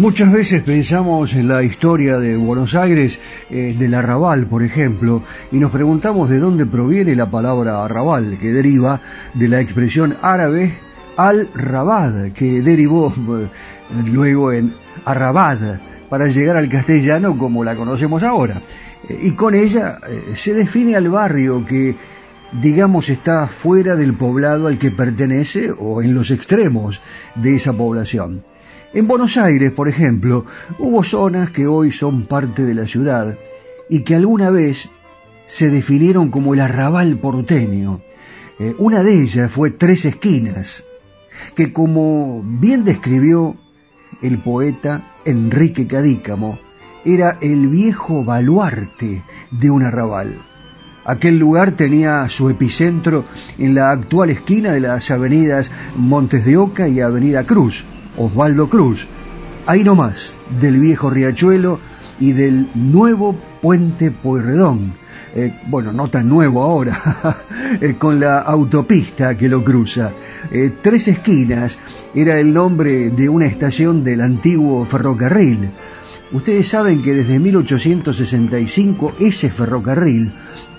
[0.00, 3.18] Muchas veces pensamos en la historia de Buenos Aires,
[3.50, 8.52] eh, del arrabal, por ejemplo, y nos preguntamos de dónde proviene la palabra arrabal, que
[8.52, 9.00] deriva
[9.34, 10.74] de la expresión árabe
[11.16, 13.48] al-rabad, que derivó eh,
[14.06, 14.72] luego en
[15.04, 18.62] arrabad, para llegar al castellano como la conocemos ahora.
[19.08, 19.98] Eh, y con ella
[20.32, 21.96] se define al barrio que,
[22.62, 27.02] digamos, está fuera del poblado al que pertenece o en los extremos
[27.34, 28.44] de esa población.
[28.94, 30.46] En Buenos Aires, por ejemplo,
[30.78, 33.36] hubo zonas que hoy son parte de la ciudad
[33.90, 34.88] y que alguna vez
[35.46, 38.00] se definieron como el arrabal porteño.
[38.58, 40.84] Eh, una de ellas fue Tres Esquinas,
[41.54, 43.56] que como bien describió
[44.22, 46.58] el poeta Enrique Cadícamo,
[47.04, 50.34] era el viejo baluarte de un arrabal.
[51.04, 53.26] Aquel lugar tenía su epicentro
[53.58, 57.84] en la actual esquina de las avenidas Montes de Oca y Avenida Cruz,
[58.18, 59.06] Osvaldo Cruz,
[59.66, 61.78] ahí nomás, del viejo riachuelo
[62.20, 64.92] y del nuevo puente Pueyrredón.
[65.34, 67.36] Eh, bueno, no tan nuevo ahora,
[67.80, 70.10] eh, con la autopista que lo cruza.
[70.50, 71.78] Eh, Tres Esquinas
[72.14, 75.70] era el nombre de una estación del antiguo ferrocarril.
[76.32, 80.32] Ustedes saben que desde 1865 ese ferrocarril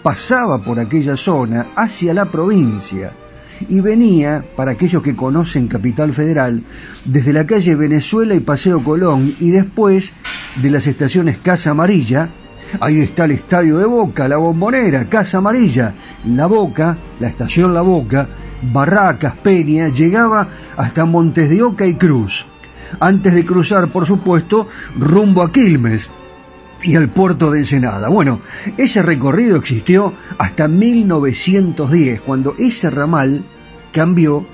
[0.03, 3.11] pasaba por aquella zona hacia la provincia
[3.67, 6.61] y venía, para aquellos que conocen Capital Federal,
[7.05, 10.13] desde la calle Venezuela y Paseo Colón y después
[10.61, 12.29] de las estaciones Casa Amarilla,
[12.79, 15.93] ahí está el estadio de Boca, la bombonera, Casa Amarilla,
[16.25, 18.27] La Boca, la estación La Boca,
[18.61, 20.47] Barracas, Peña, llegaba
[20.77, 22.45] hasta Montes de Oca y Cruz,
[22.99, 26.09] antes de cruzar, por supuesto, rumbo a Quilmes,
[26.83, 28.09] y al puerto de Ensenada.
[28.09, 28.39] Bueno,
[28.77, 33.43] ese recorrido existió hasta 1910, cuando ese ramal
[33.91, 34.45] cambió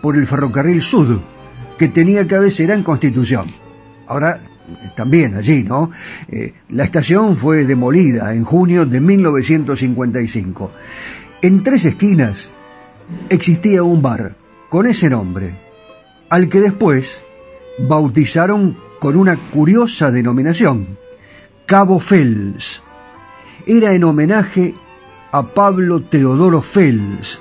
[0.00, 1.18] por el ferrocarril Sud,
[1.78, 3.46] que tenía cabecera en Constitución.
[4.06, 4.40] Ahora,
[4.94, 5.90] también allí, ¿no?
[6.28, 10.70] Eh, la estación fue demolida en junio de 1955.
[11.42, 12.52] En tres esquinas
[13.28, 14.34] existía un bar
[14.68, 15.54] con ese nombre,
[16.30, 17.24] al que después
[17.78, 20.98] bautizaron con una curiosa denominación,
[21.66, 22.84] Cabo Fels.
[23.66, 24.74] Era en homenaje
[25.32, 27.40] a Pablo Teodoro Fels,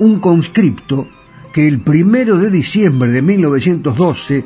[0.00, 1.06] un conscripto
[1.52, 4.44] que el primero de diciembre de 1912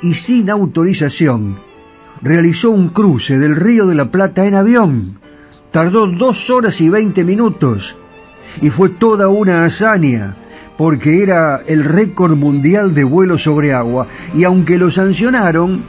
[0.00, 1.56] y sin autorización
[2.22, 5.18] realizó un cruce del Río de la Plata en avión.
[5.70, 7.94] Tardó dos horas y veinte minutos
[8.62, 10.34] y fue toda una hazaña
[10.78, 15.82] porque era el récord mundial de vuelo sobre agua y aunque lo sancionaron,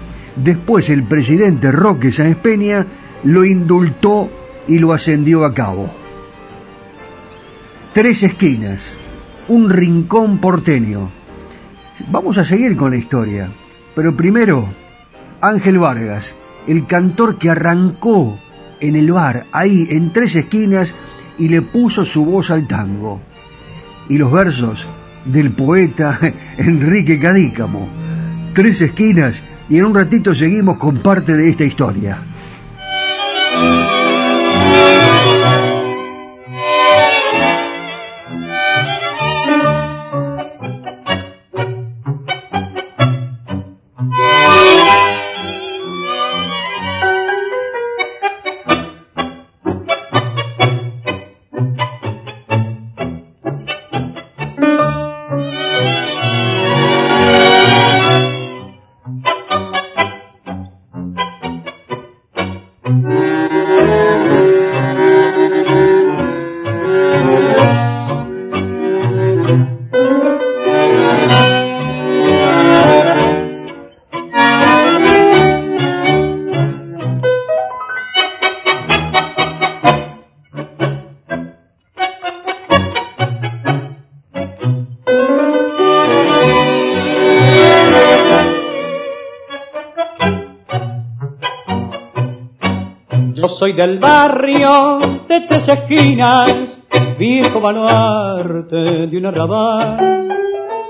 [0.43, 2.85] Después el presidente Roque Sáenz Peña
[3.23, 4.29] lo indultó
[4.67, 5.89] y lo ascendió a cabo.
[7.93, 8.97] Tres esquinas,
[9.47, 11.09] un rincón porteño.
[12.11, 13.49] Vamos a seguir con la historia,
[13.95, 14.67] pero primero,
[15.41, 16.35] Ángel Vargas,
[16.67, 18.37] el cantor que arrancó
[18.79, 20.93] en el bar, ahí en tres esquinas,
[21.39, 23.19] y le puso su voz al tango.
[24.07, 24.87] Y los versos
[25.25, 26.19] del poeta
[26.57, 27.87] Enrique Cadícamo.
[28.53, 32.19] Tres esquinas y en un ratito seguimos con parte de esta historia.
[93.57, 96.77] Soy del barrio de tres esquinas,
[97.17, 100.27] viejo baluarte de un arrabal,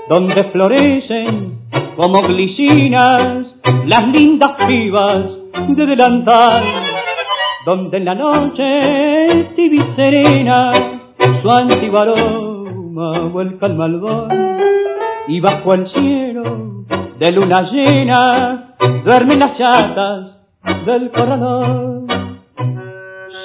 [0.06, 1.60] donde florecen
[1.96, 3.54] como glicinas
[3.86, 5.38] las lindas pibas
[5.68, 6.62] de delantal,
[7.64, 10.72] donde en la noche tibia serena
[11.40, 14.28] su antiguo aroma vuelca al malvón,
[15.26, 16.84] y bajo el cielo
[17.18, 18.74] de luna llena
[19.06, 20.38] duermen las chatas
[20.84, 22.27] del corralón.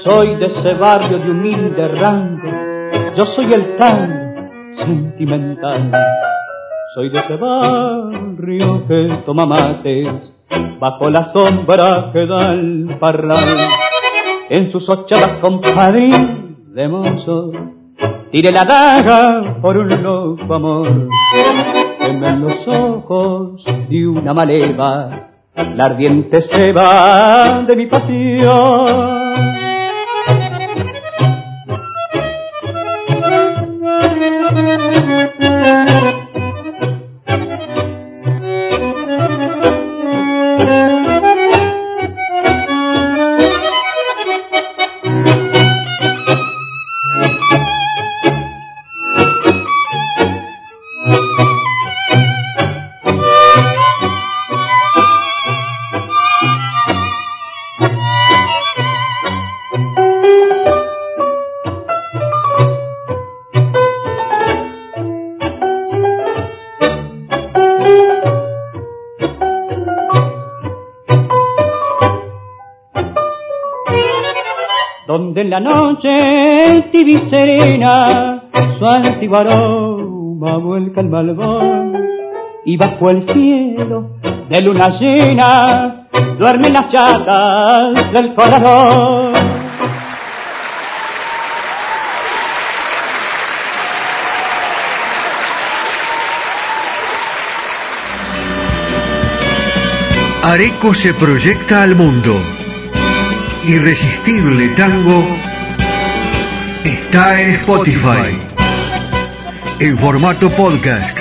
[0.04, 2.50] Soy de ese barrio de humilde rango,
[3.16, 5.92] yo soy el tan sentimental.
[6.94, 10.34] Soy de ese barrio que toma mates
[10.78, 13.58] bajo la sombra que da el parral.
[14.50, 17.52] En sus ochavas compadrín de mozo,
[18.30, 21.08] tire la daga por un loco amor.
[22.02, 26.42] en los ojos y una maleva, la ardiente
[26.74, 29.63] va de mi pasión.
[77.04, 78.44] Tibia serena,
[78.80, 81.94] su antiguo aroma vuelca el malvón,
[82.64, 84.16] y bajo el cielo
[84.50, 86.08] de luna llena
[86.40, 89.34] duermen las chatas del corazón.
[100.44, 102.36] Areco se proyecta al mundo
[103.66, 105.24] Irresistible Tango
[107.14, 108.42] está en Spotify
[109.78, 111.20] en formato podcast.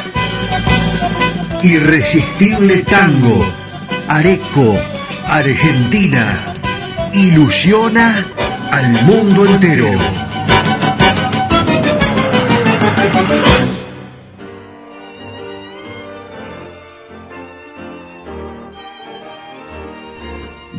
[1.63, 3.45] Irresistible Tango,
[4.09, 4.75] Areco,
[5.27, 6.55] Argentina,
[7.13, 8.25] ilusiona
[8.71, 10.32] al mundo entero.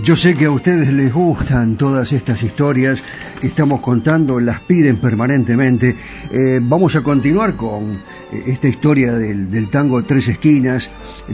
[0.03, 3.01] Yo sé que a ustedes les gustan todas estas historias
[3.39, 5.95] que estamos contando, las piden permanentemente.
[6.29, 10.91] Eh, vamos a continuar con eh, esta historia del, tango Tres Esquinas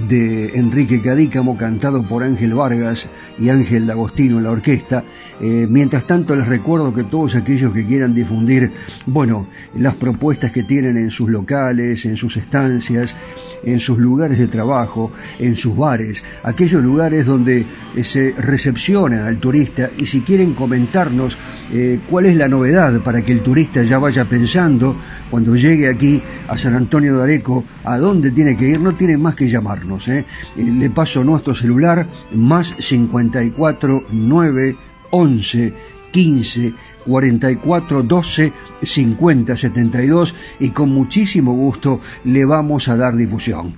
[0.07, 3.09] de Enrique Cadícamo, cantado por Ángel Vargas
[3.39, 5.03] y Ángel D'Agostino en la orquesta.
[5.41, 8.72] Eh, mientras tanto, les recuerdo que todos aquellos que quieran difundir,
[9.07, 9.47] bueno,
[9.80, 13.15] las propuestas que tienen en sus locales, en sus estancias,
[13.63, 17.65] en sus lugares de trabajo, en sus bares, aquellos lugares donde
[18.03, 18.34] se
[18.68, 21.38] al turista y si quieren comentarnos
[21.72, 24.95] eh, cuál es la novedad para que el turista ya vaya pensando
[25.30, 29.18] cuando llegue aquí a San Antonio de Areco a dónde tiene que ir, no tiene
[29.18, 30.07] más que llamarnos.
[30.10, 30.26] ¿eh?
[30.57, 34.76] Eh, le paso nuestro celular más 54 9
[35.12, 35.74] 11
[36.12, 36.74] 15
[37.05, 38.53] 44 12
[38.84, 43.76] 50 72 y con muchísimo gusto le vamos a dar difusión.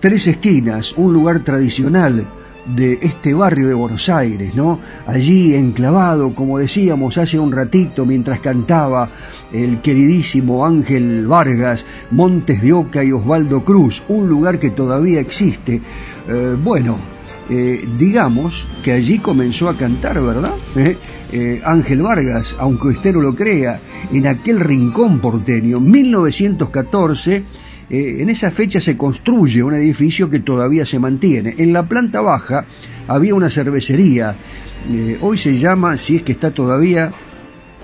[0.00, 2.26] Tres esquinas, un lugar tradicional
[2.66, 4.80] de este barrio de Buenos Aires, ¿no?
[5.06, 9.08] Allí enclavado, como decíamos hace un ratito mientras cantaba
[9.52, 15.80] el queridísimo Ángel Vargas, Montes de Oca y Osvaldo Cruz, un lugar que todavía existe.
[16.28, 16.96] Eh, bueno,
[17.50, 20.52] eh, digamos que allí comenzó a cantar, ¿verdad?
[20.76, 20.96] ¿Eh?
[21.64, 23.80] Ángel Vargas, aunque usted no lo crea,
[24.12, 27.44] en aquel rincón porteño, 1914,
[27.90, 31.54] eh, en esa fecha se construye un edificio que todavía se mantiene.
[31.58, 32.64] En la planta baja
[33.08, 34.36] había una cervecería,
[34.90, 37.12] eh, hoy se llama, si es que está todavía,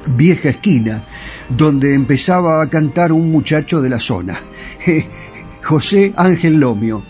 [0.07, 1.03] Vieja Esquina,
[1.51, 4.39] donde empezaba a cantar un muchacho de la zona,
[5.63, 7.03] José Ángel Lomio.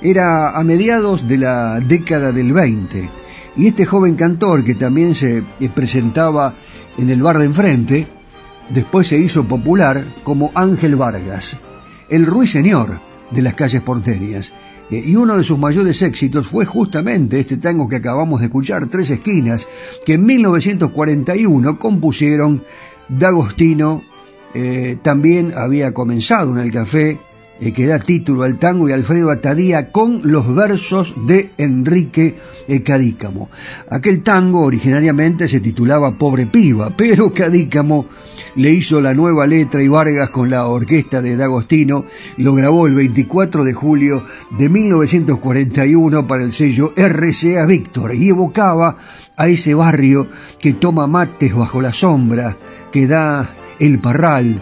[0.00, 3.10] Era a mediados de la década del 20
[3.56, 6.54] y este joven cantor que también se eh, presentaba
[6.96, 8.06] en el bar de enfrente,
[8.70, 11.58] después se hizo popular como Ángel Vargas
[12.08, 13.00] el ruiseñor
[13.30, 14.52] de las calles porteñas.
[14.90, 18.86] Eh, y uno de sus mayores éxitos fue justamente este tango que acabamos de escuchar,
[18.86, 19.66] Tres Esquinas,
[20.04, 22.62] que en 1941 compusieron
[23.08, 24.02] D'Agostino,
[24.54, 27.18] eh, también había comenzado en el café
[27.60, 32.36] eh, que da título al tango y Alfredo Atadía con los versos de Enrique
[32.84, 33.48] Cadícamo.
[33.90, 38.06] Aquel tango originariamente se titulaba Pobre Piba, pero Cadícamo
[38.56, 42.04] le hizo la nueva letra y Vargas con la orquesta de D'Agostino
[42.36, 48.96] lo grabó el 24 de julio de 1941 para el sello RCA Víctor y evocaba
[49.36, 50.28] a ese barrio
[50.58, 52.56] que toma mates bajo la sombra
[52.92, 54.60] que da el parral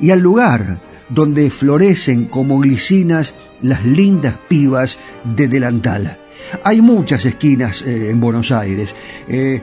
[0.00, 0.78] y al lugar
[1.08, 6.18] donde florecen como glicinas las lindas pibas de delantal.
[6.62, 8.94] Hay muchas esquinas eh, en Buenos Aires
[9.28, 9.60] eh,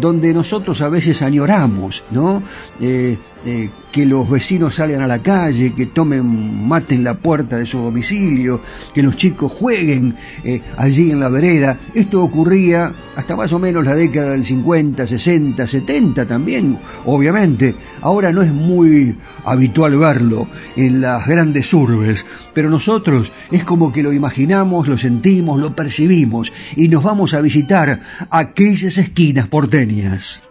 [0.00, 2.42] donde nosotros a veces añoramos, ¿no?
[2.80, 7.56] Eh, eh, que los vecinos salgan a la calle, que tomen mate en la puerta
[7.56, 8.60] de su domicilio,
[8.92, 11.78] que los chicos jueguen eh, allí en la vereda.
[11.94, 17.74] Esto ocurría hasta más o menos la década del 50, 60, 70 también, obviamente.
[18.02, 24.02] Ahora no es muy habitual verlo en las grandes urbes, pero nosotros es como que
[24.02, 30.42] lo imaginamos, lo sentimos, lo percibimos y nos vamos a visitar aquellas esquinas porteñas.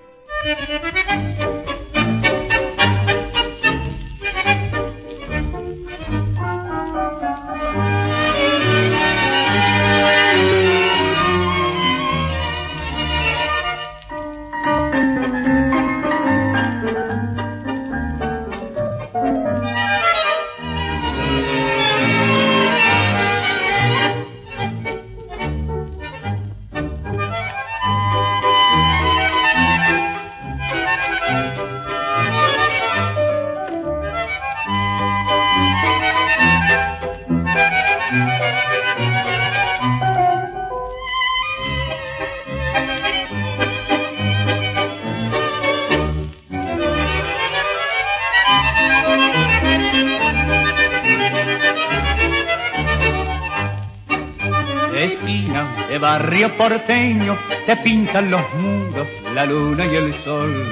[56.28, 60.68] Barrio porteño te pintan los muros, la luna y el sol.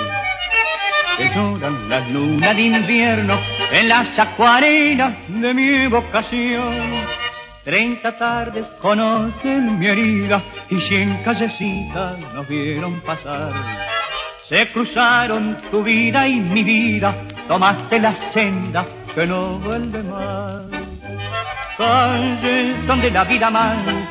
[1.18, 3.40] Te lloran las lunas de invierno
[3.72, 6.76] en las acuarenas de mi evocación.
[7.64, 13.54] Treinta tardes conocen mi herida y cien callecitas nos vieron pasar.
[14.50, 17.16] Se cruzaron tu vida y mi vida,
[17.48, 18.86] tomaste la senda
[19.16, 20.64] que no vuelve más.
[21.78, 24.05] Calle donde la vida mansa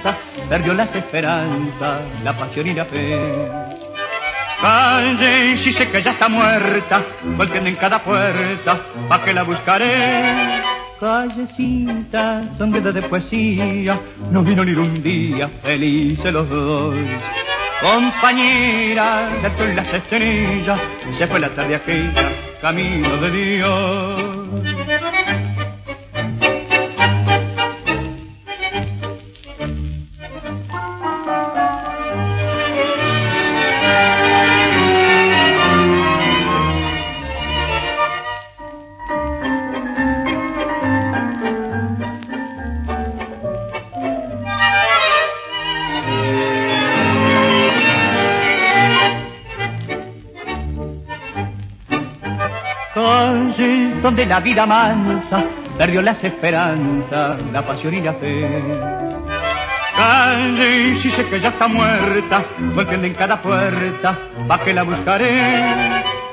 [0.48, 3.18] perdió las esperanzas, la pasión y la fe.
[4.60, 7.02] Calle, si sé que ya está muerta,
[7.36, 10.62] golpeando en cada puerta, pa' que la buscaré.
[10.98, 16.96] Callecita, donde de poesía, no vino ni un día, felices los dos.
[17.82, 20.80] Compañera, de las estrellas,
[21.18, 22.30] se fue la tarde aquella,
[22.62, 24.33] camino de Dios.
[54.28, 55.44] La vida mansa
[55.76, 58.62] perdió las esperanzas, la pasión y la fe.
[59.94, 62.44] Calle, si sé que ya está muerta,
[62.74, 64.18] golpeando en cada puerta,
[64.48, 65.42] pa' que la buscaré.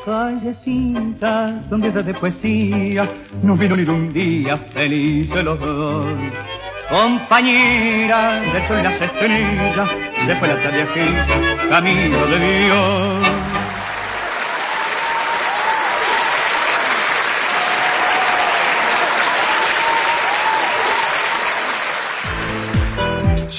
[0.05, 3.07] Callecita, donde de poesía,
[3.43, 6.05] no vino ni un día felices los dos.
[6.89, 9.89] Compañera del sol y las estrellas,
[10.27, 13.50] después la aquí, camino de Dios.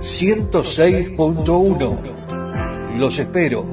[0.00, 1.96] 106.1.
[2.98, 3.64] Los espero.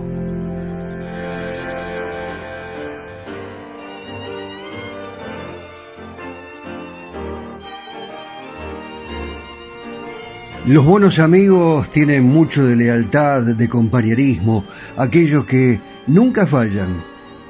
[10.66, 14.64] Los buenos amigos tienen mucho de lealtad, de compañerismo,
[14.96, 17.04] aquellos que nunca fallan.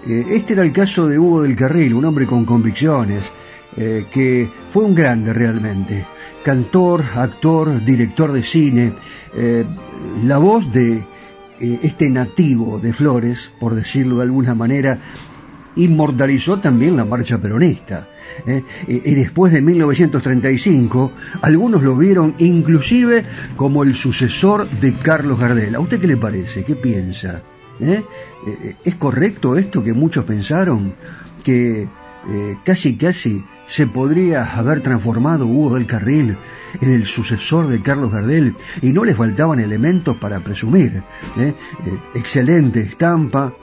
[0.07, 3.31] Eh, Este era el caso de Hugo del Carril, un hombre con convicciones,
[3.77, 6.05] eh, que fue un grande realmente.
[6.43, 8.93] Cantor, actor, director de cine,
[9.33, 9.63] eh,
[10.25, 14.99] la voz de eh, este nativo de Flores, por decirlo de alguna manera,
[15.77, 18.09] inmortalizó también la marcha peronista.
[18.45, 18.61] ¿eh?
[18.87, 23.23] Y, después de 1935, algunos lo vieron inclusive
[23.55, 25.75] como el sucesor de Carlos Gardel.
[25.75, 26.65] ¿A usted qué le parece?
[26.65, 27.41] ¿Qué piensa?
[27.79, 28.03] ¿Eh?
[28.83, 30.93] ¿Es correcto esto que muchos pensaron?
[31.41, 31.87] Que
[32.63, 36.37] casi casi se podría haber transformado Hugo del Carril
[36.81, 41.03] en el sucesor de Carlos Gardel y no le faltaban elementos para presumir.
[41.37, 41.53] ¿eh?
[41.85, 43.53] Eh, excelente estampa,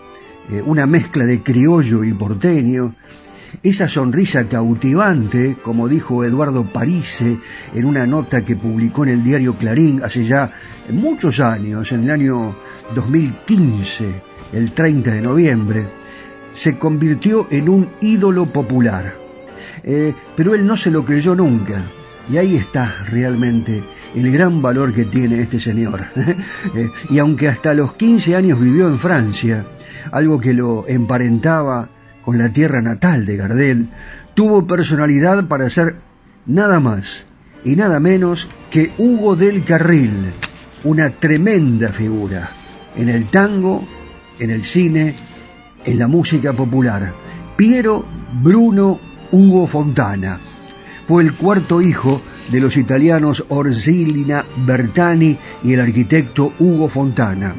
[0.50, 2.94] eh, una mezcla de criollo y porteño,
[3.62, 7.38] esa sonrisa cautivante, como dijo Eduardo Parise
[7.74, 10.52] en una nota que publicó en el diario Clarín hace ya
[10.90, 12.54] muchos años, en el año
[12.94, 14.14] 2015,
[14.52, 15.84] el 30 de noviembre,
[16.54, 19.19] se convirtió en un ídolo popular.
[19.82, 21.80] Eh, pero él no se lo creyó nunca.
[22.30, 23.82] Y ahí está realmente
[24.14, 26.00] el gran valor que tiene este señor.
[26.74, 29.64] Eh, y aunque hasta los 15 años vivió en Francia,
[30.12, 31.88] algo que lo emparentaba
[32.22, 33.88] con la tierra natal de Gardel,
[34.34, 35.96] tuvo personalidad para ser
[36.46, 37.26] nada más
[37.64, 40.12] y nada menos que Hugo del Carril,
[40.84, 42.50] una tremenda figura
[42.96, 43.86] en el tango,
[44.38, 45.14] en el cine,
[45.84, 47.12] en la música popular.
[47.56, 48.04] Piero
[48.42, 49.00] Bruno
[49.32, 50.38] Hugo Fontana.
[51.06, 52.20] Fue el cuarto hijo
[52.50, 57.54] de los italianos Orsilina Bertani y el arquitecto Hugo Fontana.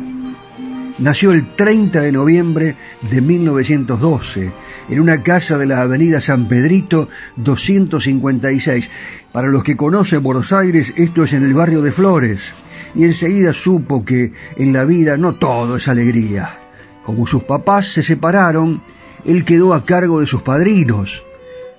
[0.99, 2.75] Nació el 30 de noviembre
[3.09, 4.51] de 1912
[4.89, 8.89] en una casa de la avenida San Pedrito 256.
[9.31, 12.53] Para los que conocen Buenos Aires, esto es en el barrio de Flores.
[12.93, 16.57] Y enseguida supo que en la vida no todo es alegría.
[17.03, 18.81] Como sus papás se separaron,
[19.25, 21.23] él quedó a cargo de sus padrinos,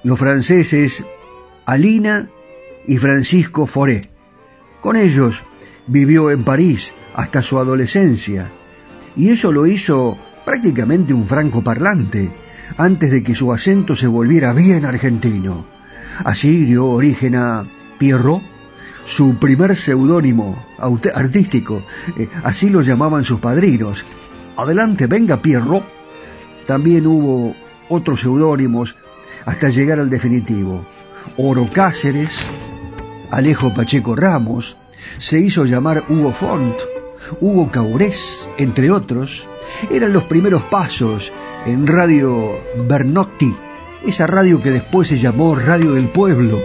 [0.05, 1.05] los franceses
[1.67, 2.29] Alina
[2.87, 4.03] y Francisco Foré.
[4.81, 5.43] Con ellos
[5.87, 8.51] vivió en París hasta su adolescencia,
[9.17, 12.31] y eso lo hizo prácticamente un franco parlante,
[12.77, 15.67] antes de que su acento se volviera bien argentino.
[16.25, 17.65] Así dio origen a
[17.99, 18.43] Pierrot,
[19.05, 20.65] su primer seudónimo
[21.15, 21.83] artístico,
[22.17, 24.05] eh, así lo llamaban sus padrinos.
[24.57, 25.85] Adelante, venga Pierrot.
[26.67, 27.55] También hubo
[27.89, 28.97] otros seudónimos
[29.45, 30.85] hasta llegar al definitivo.
[31.37, 32.47] Oro Cáceres,
[33.31, 34.77] Alejo Pacheco Ramos,
[35.19, 36.77] se hizo llamar Hugo Font,
[37.41, 39.47] Hugo Caurés, entre otros,
[39.91, 41.33] eran los primeros pasos
[41.67, 43.55] en Radio Bernotti,
[44.07, 46.61] esa radio que después se llamó Radio del Pueblo,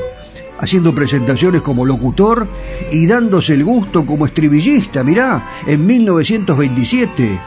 [0.60, 2.48] haciendo presentaciones como locutor
[2.92, 7.40] y dándose el gusto como estribillista, mirá, en 1927.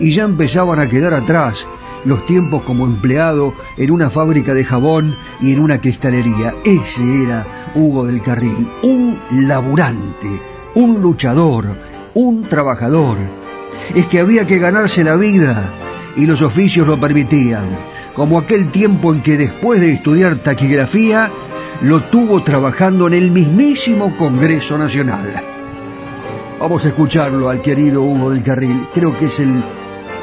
[0.00, 1.66] Y ya empezaban a quedar atrás
[2.04, 6.54] los tiempos como empleado en una fábrica de jabón y en una cristalería.
[6.64, 10.40] Ese era Hugo del Carril, un laburante,
[10.74, 11.66] un luchador,
[12.14, 13.18] un trabajador.
[13.94, 15.70] Es que había que ganarse la vida
[16.16, 17.64] y los oficios lo permitían,
[18.14, 21.30] como aquel tiempo en que después de estudiar taquigrafía
[21.82, 25.42] lo tuvo trabajando en el mismísimo Congreso Nacional.
[26.60, 29.64] Vamos a escucharlo al querido Hugo del Carril, creo que es el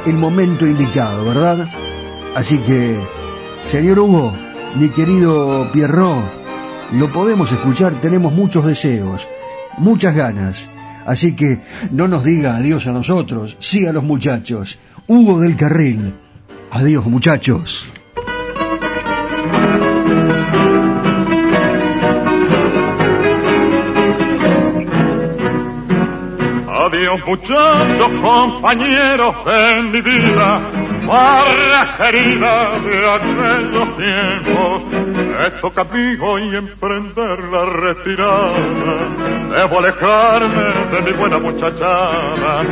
[0.05, 1.67] el momento indicado, ¿verdad?
[2.35, 2.99] Así que,
[3.63, 4.33] señor Hugo,
[4.77, 6.23] mi querido Pierrot,
[6.93, 9.27] lo podemos escuchar, tenemos muchos deseos,
[9.77, 10.69] muchas ganas.
[11.05, 14.77] Así que no nos diga adiós a nosotros, sí a los muchachos.
[15.07, 16.13] Hugo del Carril.
[16.71, 17.87] Adiós muchachos.
[27.09, 30.61] Adiós muchachos, compañeros de mi vida,
[31.07, 34.81] barra querida de aquellos tiempos.
[35.47, 38.93] Esto camino y emprender la retirada,
[39.55, 42.63] debo alejarme de mi buena muchachada.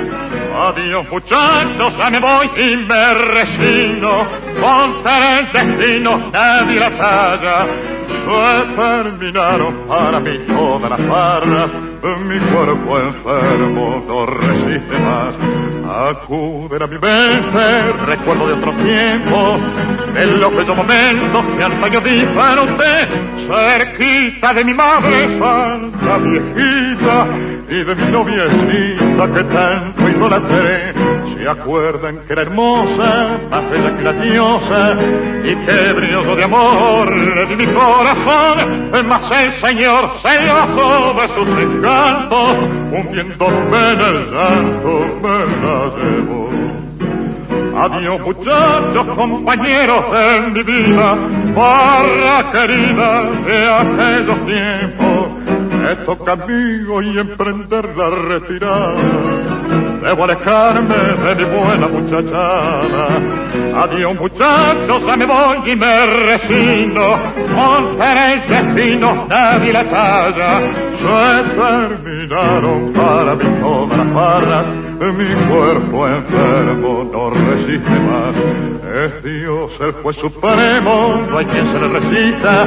[0.68, 4.28] Adiós muchachos, ya me voy y me resigno,
[4.62, 7.97] contra el destino nadie la talla.
[8.08, 11.70] Se terminaron para mí todas las barras
[12.16, 15.36] mi cuerpo enfermo no resiste más.
[16.10, 19.58] Acuden a mi mente, recuerdo de otro tiempo,
[20.14, 23.08] de los bellos momentos que antaño di para usted,
[23.48, 27.28] cerquita de mi madre santa viejita
[27.70, 31.17] y de mi noviecita que tanto idolatré.
[31.38, 34.96] Se acuerdan que era hermosa, más bella que la diosa,
[35.46, 37.10] y que brilloso de amor
[37.48, 42.56] de mi corazón, más el Señor se gozó de sus encantos,
[42.92, 46.48] hundiéndome en el llanto me la llevó.
[47.78, 51.16] Adiós muchachos, compañeros en mi vida,
[51.56, 55.47] barra querida de aquellos tiempos,
[55.88, 58.96] me toca y emprender la retirada.
[60.04, 63.08] Debo alejarme de mi buena muchachada.
[63.84, 67.08] Adiós muchachos, ya me voy y me resigno.
[67.56, 70.60] Con el destino nadie la talla.
[70.98, 78.36] Se terminaron para mí todas las barras mi cuerpo enfermo no resiste más.
[79.06, 82.66] Es Dios el juez supremo, no hay quien se le resista.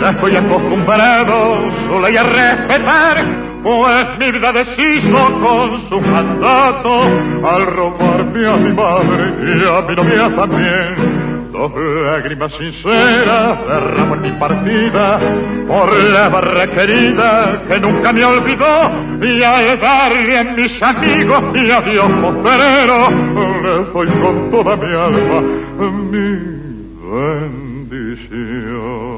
[0.00, 3.24] Ya estoy acostumbrado su ley a respetar,
[3.62, 7.02] pues mi vida deshizo con su mandato
[7.44, 11.27] al robarme a mi madre y a mi novia también.
[11.52, 15.18] Dos lágrimas sinceras derramo mi partida
[15.66, 18.90] por la barra querida que nunca me olvidó
[19.22, 23.10] y al darle a mis amigos y a Dios postrero
[23.62, 25.40] le doy con toda mi alma
[26.10, 26.38] mi
[28.20, 29.17] bendición.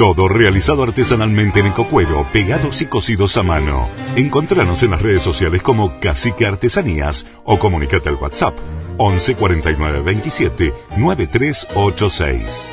[0.00, 3.90] Todo realizado artesanalmente en ecocuero, pegados y cosidos a mano.
[4.16, 8.56] Encontranos en las redes sociales como Cacique Artesanías o comunicate al WhatsApp
[8.96, 12.72] 11 49 27 9386.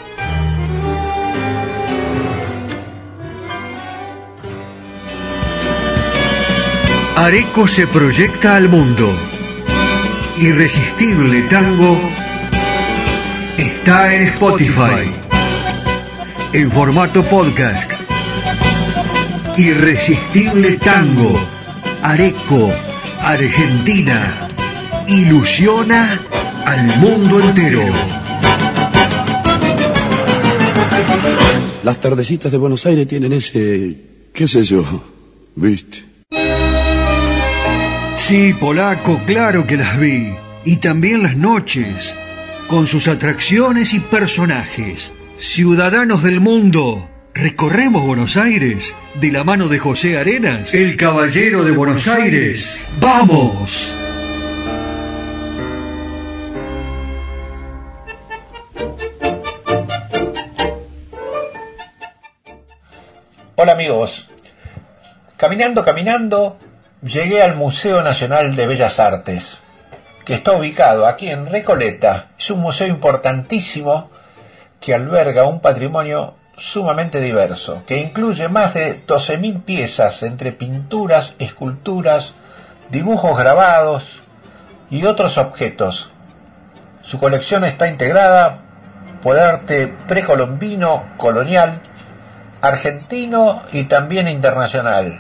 [7.18, 9.12] Areco se proyecta al mundo.
[10.38, 12.00] Irresistible Tango
[13.58, 15.27] está en Spotify.
[16.54, 17.92] En formato podcast.
[19.58, 21.40] Irresistible Tango.
[22.02, 22.72] Areco,
[23.20, 24.50] Argentina.
[25.08, 26.20] Ilusiona
[26.66, 27.84] al mundo entero.
[31.84, 33.98] Las tardecitas de Buenos Aires tienen ese,
[34.34, 34.84] qué sé yo,
[35.56, 36.04] viste.
[38.16, 40.34] Sí, polaco, claro que las vi.
[40.66, 42.14] Y también las noches,
[42.68, 45.14] con sus atracciones y personajes.
[45.40, 51.72] Ciudadanos del mundo, recorremos Buenos Aires de la mano de José Arenas, el caballero de
[51.74, 52.84] Buenos Aires.
[53.00, 53.94] ¡Vamos!
[63.56, 64.32] Hola amigos,
[65.38, 66.58] caminando, caminando,
[67.04, 69.60] llegué al Museo Nacional de Bellas Artes,
[70.26, 72.32] que está ubicado aquí en Recoleta.
[72.40, 74.17] Es un museo importantísimo
[74.88, 82.36] que alberga un patrimonio sumamente diverso, que incluye más de 12.000 piezas entre pinturas, esculturas,
[82.90, 84.06] dibujos grabados
[84.90, 86.10] y otros objetos.
[87.02, 88.62] Su colección está integrada
[89.22, 91.82] por arte precolombino, colonial,
[92.62, 95.20] argentino y también internacional,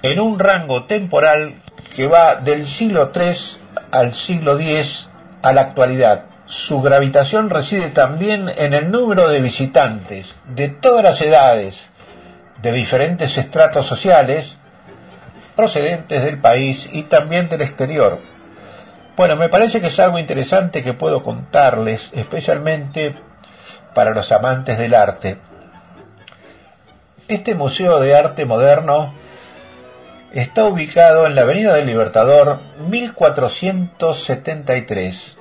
[0.00, 1.56] en un rango temporal
[1.94, 3.36] que va del siglo III
[3.90, 5.10] al siglo X
[5.42, 6.37] a la actualidad.
[6.48, 11.88] Su gravitación reside también en el número de visitantes de todas las edades,
[12.62, 14.56] de diferentes estratos sociales,
[15.54, 18.18] procedentes del país y también del exterior.
[19.14, 23.14] Bueno, me parece que es algo interesante que puedo contarles, especialmente
[23.94, 25.36] para los amantes del arte.
[27.28, 29.12] Este Museo de Arte Moderno
[30.32, 35.37] está ubicado en la Avenida del Libertador 1473,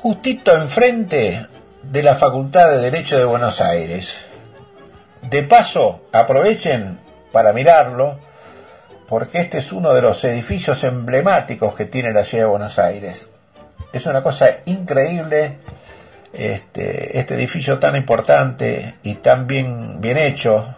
[0.00, 1.44] justito enfrente
[1.82, 4.16] de la Facultad de Derecho de Buenos Aires.
[5.22, 7.00] De paso, aprovechen
[7.32, 8.16] para mirarlo,
[9.08, 13.28] porque este es uno de los edificios emblemáticos que tiene la ciudad de Buenos Aires.
[13.92, 15.56] Es una cosa increíble
[16.32, 20.76] este, este edificio tan importante y tan bien, bien hecho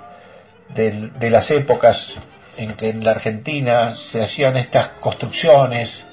[0.75, 2.17] de, de las épocas
[2.57, 6.07] en que en la Argentina se hacían estas construcciones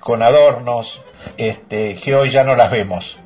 [0.00, 1.04] con adornos
[1.36, 3.18] este, que hoy ya no las vemos.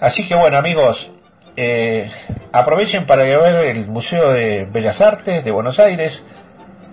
[0.00, 1.10] Así que bueno amigos,
[1.56, 2.10] eh,
[2.52, 6.22] aprovechen para ver el Museo de Bellas Artes de Buenos Aires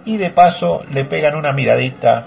[0.05, 2.25] y de paso le pegan una miradita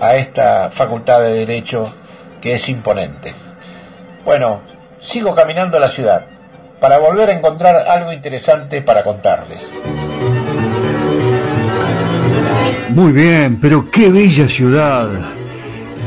[0.00, 1.92] a esta facultad de Derecho
[2.40, 3.34] que es imponente.
[4.24, 4.60] Bueno,
[5.00, 6.26] sigo caminando la ciudad
[6.80, 9.70] para volver a encontrar algo interesante para contarles.
[12.88, 15.08] Muy bien, pero qué bella ciudad.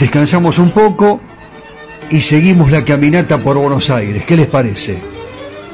[0.04, 1.22] Descansamos un poco
[2.10, 4.26] y seguimos la caminata por Buenos Aires.
[4.26, 4.98] ¿Qué les parece?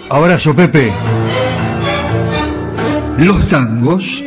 [0.07, 0.93] Abrazo, Pepe.
[3.17, 4.23] Los tangos.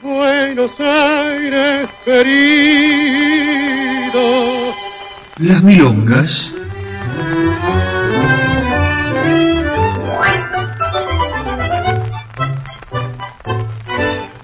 [0.00, 3.02] Buenos Aires querido.
[5.38, 6.54] Las milongas.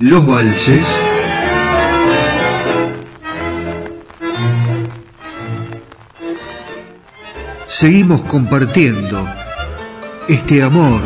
[0.00, 1.05] Los valses.
[7.78, 9.28] Seguimos compartiendo
[10.28, 11.02] este amor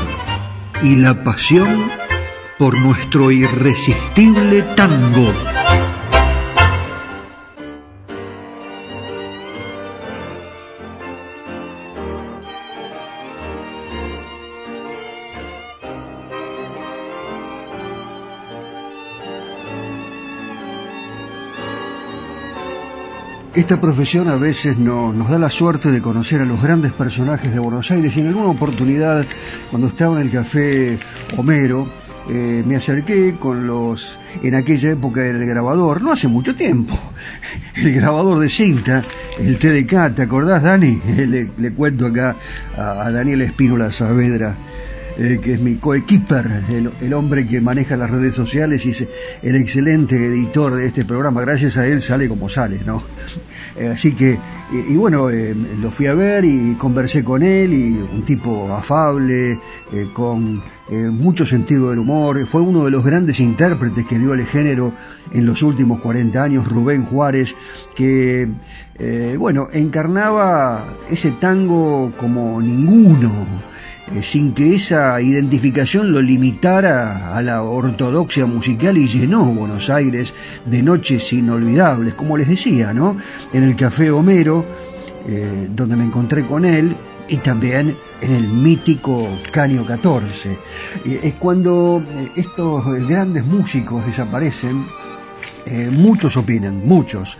[0.84, 1.90] y la pasión
[2.60, 5.34] por nuestro irresistible tango.
[23.61, 27.52] Esta profesión a veces no, nos da la suerte de conocer a los grandes personajes
[27.52, 29.26] de Buenos Aires y en alguna oportunidad,
[29.70, 30.98] cuando estaba en el café
[31.36, 31.86] Homero,
[32.30, 36.98] eh, me acerqué con los, en aquella época el grabador, no hace mucho tiempo,
[37.76, 39.02] el grabador de cinta,
[39.38, 40.98] el TDK, ¿te acordás Dani?
[41.18, 42.36] Le, le cuento acá
[42.78, 44.56] a, a Daniel Espínola Saavedra,
[45.22, 49.06] eh, que es mi coequiper, el, el, hombre que maneja las redes sociales y es
[49.42, 51.42] el excelente editor de este programa.
[51.42, 53.02] Gracias a él sale como sale, ¿no?
[53.76, 54.36] Eh, así que,
[54.72, 59.58] y, bueno, eh, lo fui a ver y conversé con él y un tipo afable,
[60.12, 60.60] con
[61.12, 62.46] mucho sentido del humor.
[62.46, 64.92] Fue uno de los grandes intérpretes que dio el género
[65.32, 67.54] en los últimos 40 años, Rubén Juárez,
[67.94, 68.48] que,
[69.38, 73.69] bueno, encarnaba ese tango como ninguno
[74.14, 80.34] eh, sin que esa identificación lo limitara a la ortodoxia musical y llenó Buenos Aires
[80.66, 83.16] de noches inolvidables, como les decía, ¿no?
[83.52, 84.64] En el Café Homero,
[85.28, 86.96] eh, donde me encontré con él,
[87.28, 90.58] y también en el mítico Caño 14.
[91.06, 92.02] Eh, es cuando
[92.34, 94.84] estos grandes músicos desaparecen,
[95.72, 97.38] eh, muchos opinan, muchos,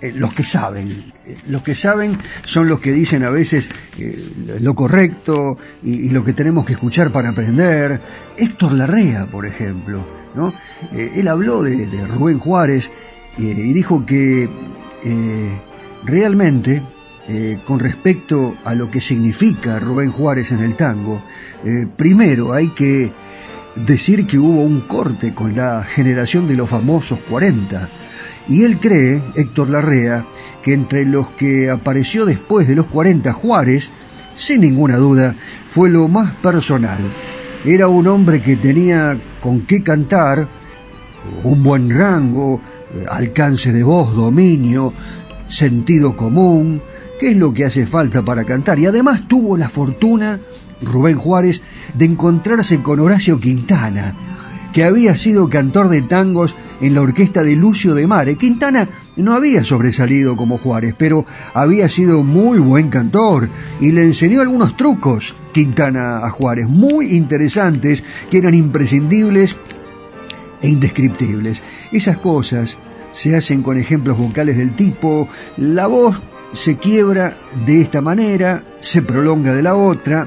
[0.00, 1.12] eh, los que saben.
[1.46, 3.68] los que saben son los que dicen a veces
[3.98, 8.00] eh, lo correcto y, lo que tenemos que escuchar para aprender.
[8.36, 10.04] Héctor Larrea, por ejemplo,
[10.34, 10.52] ¿no?
[10.92, 12.90] él habló de Rubén Juárez
[13.36, 14.48] y dijo que
[16.04, 16.82] realmente,
[17.64, 21.22] con respecto a lo que significa Rubén Juárez en el tango,
[21.96, 23.12] primero hay que
[23.86, 27.88] decir que hubo un corte con la generación de los famosos 40.
[28.48, 30.24] Y él cree, Héctor Larrea,
[30.62, 33.90] que entre los que apareció después de los 40 Juárez,
[34.36, 35.34] sin ninguna duda,
[35.70, 36.98] fue lo más personal.
[37.64, 40.48] Era un hombre que tenía con qué cantar,
[41.42, 42.60] un buen rango,
[43.08, 44.92] alcance de voz, dominio,
[45.48, 46.80] sentido común,
[47.18, 48.78] que es lo que hace falta para cantar.
[48.78, 50.38] Y además tuvo la fortuna
[50.82, 51.62] Rubén Juárez
[51.94, 54.14] de encontrarse con Horacio Quintana,
[54.72, 58.36] que había sido cantor de tangos en la orquesta de Lucio de Mare.
[58.36, 63.48] Quintana no había sobresalido como Juárez, pero había sido muy buen cantor
[63.80, 69.56] y le enseñó algunos trucos Quintana a Juárez, muy interesantes, que eran imprescindibles
[70.62, 71.62] e indescriptibles.
[71.90, 72.76] Esas cosas
[73.10, 76.20] se hacen con ejemplos vocales del tipo, la voz
[76.52, 80.26] se quiebra de esta manera, se prolonga de la otra,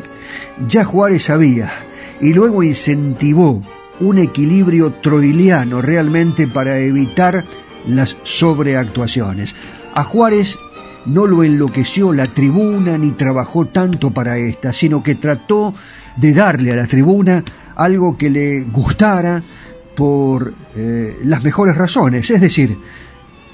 [0.68, 1.72] ya Juárez sabía
[2.20, 3.62] y luego incentivó
[4.00, 7.46] un equilibrio troiliano realmente para evitar
[7.88, 9.56] las sobreactuaciones.
[9.96, 10.58] A Juárez
[11.06, 15.74] no lo enloqueció la tribuna ni trabajó tanto para esta, sino que trató
[16.18, 17.44] de darle a la tribuna
[17.76, 19.42] algo que le gustara
[19.96, 22.78] por eh, las mejores razones, es decir,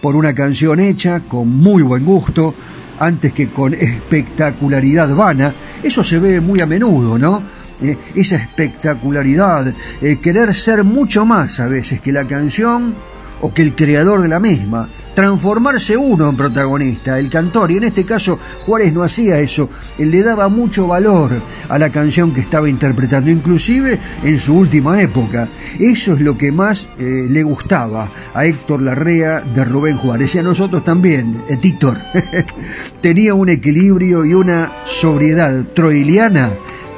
[0.01, 2.53] por una canción hecha con muy buen gusto,
[2.99, 5.53] antes que con espectacularidad vana.
[5.81, 7.43] Eso se ve muy a menudo, ¿no?
[7.81, 12.95] Eh, esa espectacularidad, eh, querer ser mucho más a veces que la canción
[13.41, 17.85] o que el creador de la misma, transformarse uno en protagonista, el cantor, y en
[17.85, 21.31] este caso Juárez no hacía eso, él le daba mucho valor
[21.69, 25.47] a la canción que estaba interpretando, inclusive en su última época.
[25.79, 30.39] Eso es lo que más eh, le gustaba a Héctor Larrea de Rubén Juárez, y
[30.39, 31.97] a nosotros también, Héctor.
[33.01, 36.49] Tenía un equilibrio y una sobriedad troiliana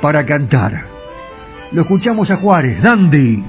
[0.01, 0.85] para cantar.
[1.71, 3.43] Lo escuchamos a Juárez, Dandy.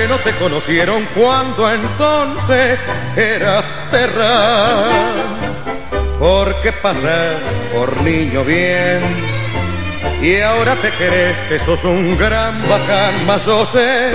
[0.00, 2.80] Que no te conocieron cuando entonces
[3.14, 4.88] eras terra.
[6.18, 7.36] Porque pasas
[7.74, 9.02] por niño bien
[10.22, 14.14] y ahora te crees que sos un gran bacán, más sos el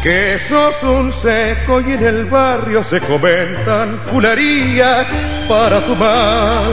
[0.00, 5.08] que sos un seco y en el barrio se comentan fularías
[5.48, 6.72] para tu mal.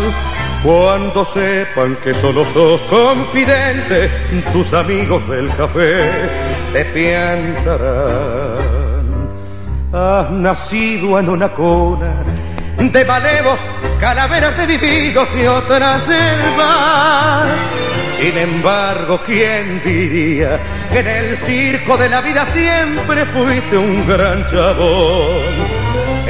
[0.61, 4.11] Cuando sepan que solo sos confidente,
[4.51, 8.59] tus amigos del café te piantarán.
[9.91, 12.23] Has nacido en una cuna
[12.77, 13.59] de malevos,
[13.99, 17.49] calaveras de divisos y otras selvas.
[18.19, 20.59] Sin embargo, ¿quién diría
[20.91, 25.78] que en el circo de la vida siempre fuiste un gran chabón?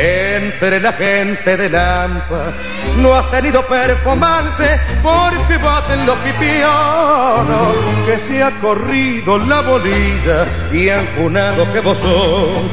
[0.01, 2.53] Entre la gente de Lampa
[2.97, 7.75] no has tenido performance porque baten los pipionos
[8.05, 12.71] que se ha corrido la bolilla y han junado que vos sos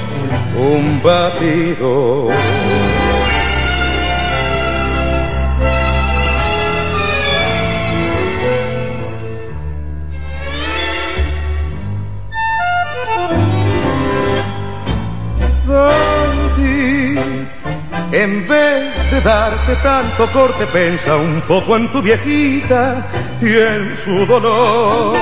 [0.56, 2.28] un batido.
[18.12, 23.06] En vez de darte tanto corte, pensa un poco en tu viejita
[23.40, 25.16] y en su dolor.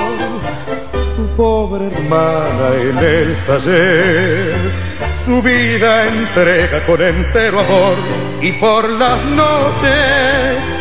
[1.15, 4.55] Tu pobre hermana en el taller,
[5.25, 7.95] su vida entrega con entero amor.
[8.41, 10.75] Y por las noches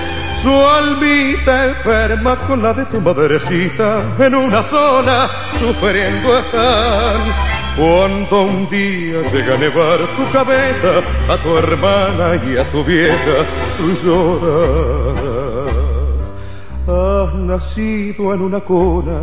[0.45, 4.03] su almita enferma con la de tu madrecita.
[4.19, 11.57] En una sola sufriendo están cuando un día llega a nevar tu cabeza, a tu
[11.59, 13.37] hermana y a tu vieja,
[13.79, 15.75] tú lloras.
[16.87, 19.21] Has nacido en una cuna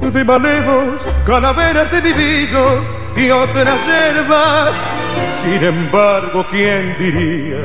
[0.00, 4.72] de malevos, calaveras de vivillos y otras hierbas.
[5.44, 7.58] Sin embargo, ¿quién diría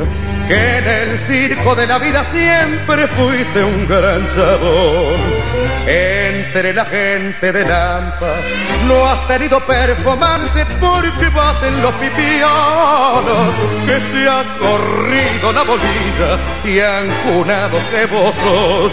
[0.47, 5.55] que en el circo de la vida siempre fuiste un gran chabón?
[5.87, 8.33] Entre la gente de Lampa
[8.87, 16.79] no has tenido performance porque baten los pipionos que se ha corrido la bolilla y
[16.79, 18.91] han cunado que vos sos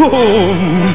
[0.00, 0.94] un.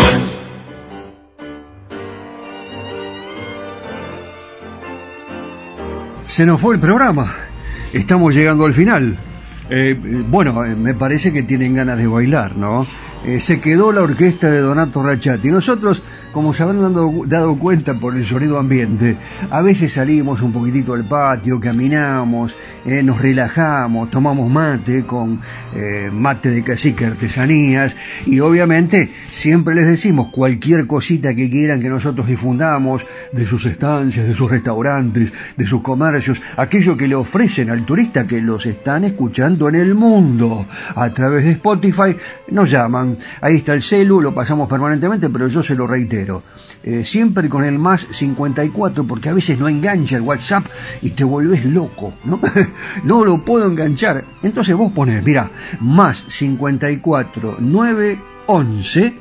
[6.31, 7.29] Se nos fue el programa.
[7.91, 9.17] Estamos llegando al final.
[9.69, 12.87] Eh, bueno, eh, me parece que tienen ganas de bailar, ¿no?
[13.23, 15.49] Eh, se quedó la orquesta de Donato Rachati.
[15.49, 16.01] Nosotros,
[16.31, 19.15] como se habrán dado, dado, cuenta por el sonido ambiente,
[19.51, 25.39] a veces salimos un poquitito al patio, caminamos, eh, nos relajamos, tomamos mate con
[25.75, 27.95] eh, mate de cacique artesanías
[28.25, 34.27] y obviamente siempre les decimos cualquier cosita que quieran que nosotros difundamos de sus estancias,
[34.27, 39.03] de sus restaurantes, de sus comercios, aquello que le ofrecen al turista que los están
[39.03, 42.17] escuchando en el mundo a través de Spotify,
[42.49, 43.10] nos llaman
[43.41, 46.43] Ahí está el celu, lo pasamos permanentemente, pero yo se lo reitero.
[46.83, 50.65] Eh, siempre con el más 54, porque a veces no engancha el WhatsApp
[51.01, 52.39] y te vuelves loco, ¿no?
[53.03, 54.23] no lo puedo enganchar.
[54.43, 59.13] Entonces vos pones, mira, más 54 911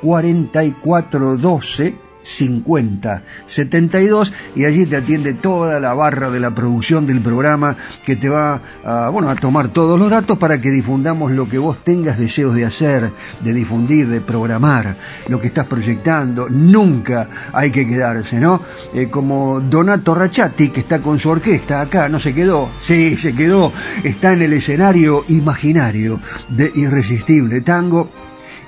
[0.00, 7.76] 4412 50 72 y allí te atiende toda la barra de la producción del programa
[8.04, 11.58] que te va a, bueno, a tomar todos los datos para que difundamos lo que
[11.58, 14.96] vos tengas deseos de hacer, de difundir, de programar,
[15.28, 16.48] lo que estás proyectando.
[16.48, 18.60] Nunca hay que quedarse, ¿no?
[18.92, 22.68] Eh, como Donato Rachati, que está con su orquesta acá, ¿no se quedó?
[22.80, 23.72] Sí, se quedó.
[24.02, 28.10] Está en el escenario imaginario de Irresistible Tango.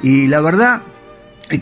[0.02, 0.82] Y la verdad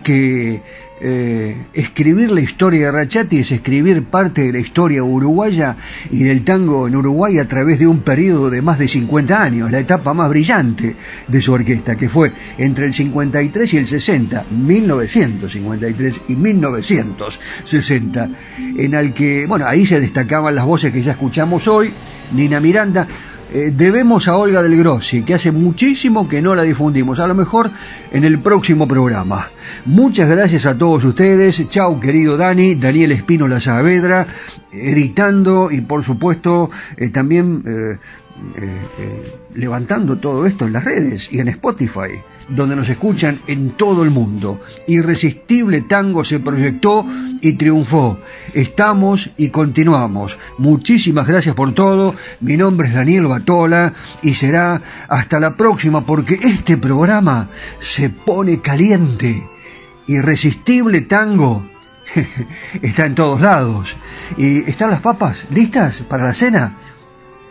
[0.03, 0.61] que
[0.99, 5.77] eh, escribir la historia de Rachati es escribir parte de la historia uruguaya
[6.11, 9.71] y del tango en Uruguay a través de un periodo de más de 50 años,
[9.71, 10.97] la etapa más brillante
[11.29, 18.95] de su orquesta, que fue entre el 53 y el 60, 1953 y 1960, en
[18.95, 21.93] el que, bueno, ahí se destacaban las voces que ya escuchamos hoy,
[22.33, 23.07] Nina Miranda,
[23.53, 27.35] eh, debemos a Olga del Grossi, que hace muchísimo que no la difundimos, a lo
[27.35, 27.71] mejor
[28.11, 29.49] en el próximo programa.
[29.85, 34.27] Muchas gracias a todos ustedes, chau querido Dani, Daniel Espino La Saavedra,
[34.73, 37.63] editando y por supuesto eh, también
[38.57, 44.03] eh, levantando todo esto en las redes y en Spotify donde nos escuchan en todo
[44.03, 44.61] el mundo.
[44.87, 47.05] Irresistible Tango se proyectó
[47.41, 48.19] y triunfó.
[48.55, 50.39] Estamos y continuamos.
[50.59, 52.15] Muchísimas gracias por todo.
[52.41, 53.93] Mi nombre es Daniel Batola
[54.23, 57.49] y será hasta la próxima porque este programa
[57.81, 59.43] se pone caliente.
[60.07, 61.67] Irresistible Tango
[62.83, 63.97] está en todos lados.
[64.37, 66.77] ¿Y están las papas listas para la cena?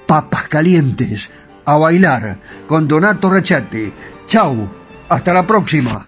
[0.06, 1.32] Papas calientes.
[1.65, 2.38] A bailar
[2.68, 3.91] con Donato Rachati.
[4.27, 4.68] Chau.
[5.10, 6.07] Hasta la próxima.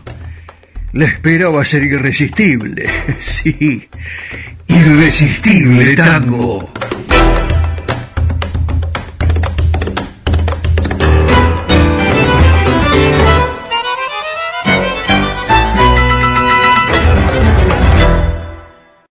[0.93, 2.89] la espera va a ser irresistible.
[3.19, 3.87] Sí,
[4.67, 6.70] irresistible tango.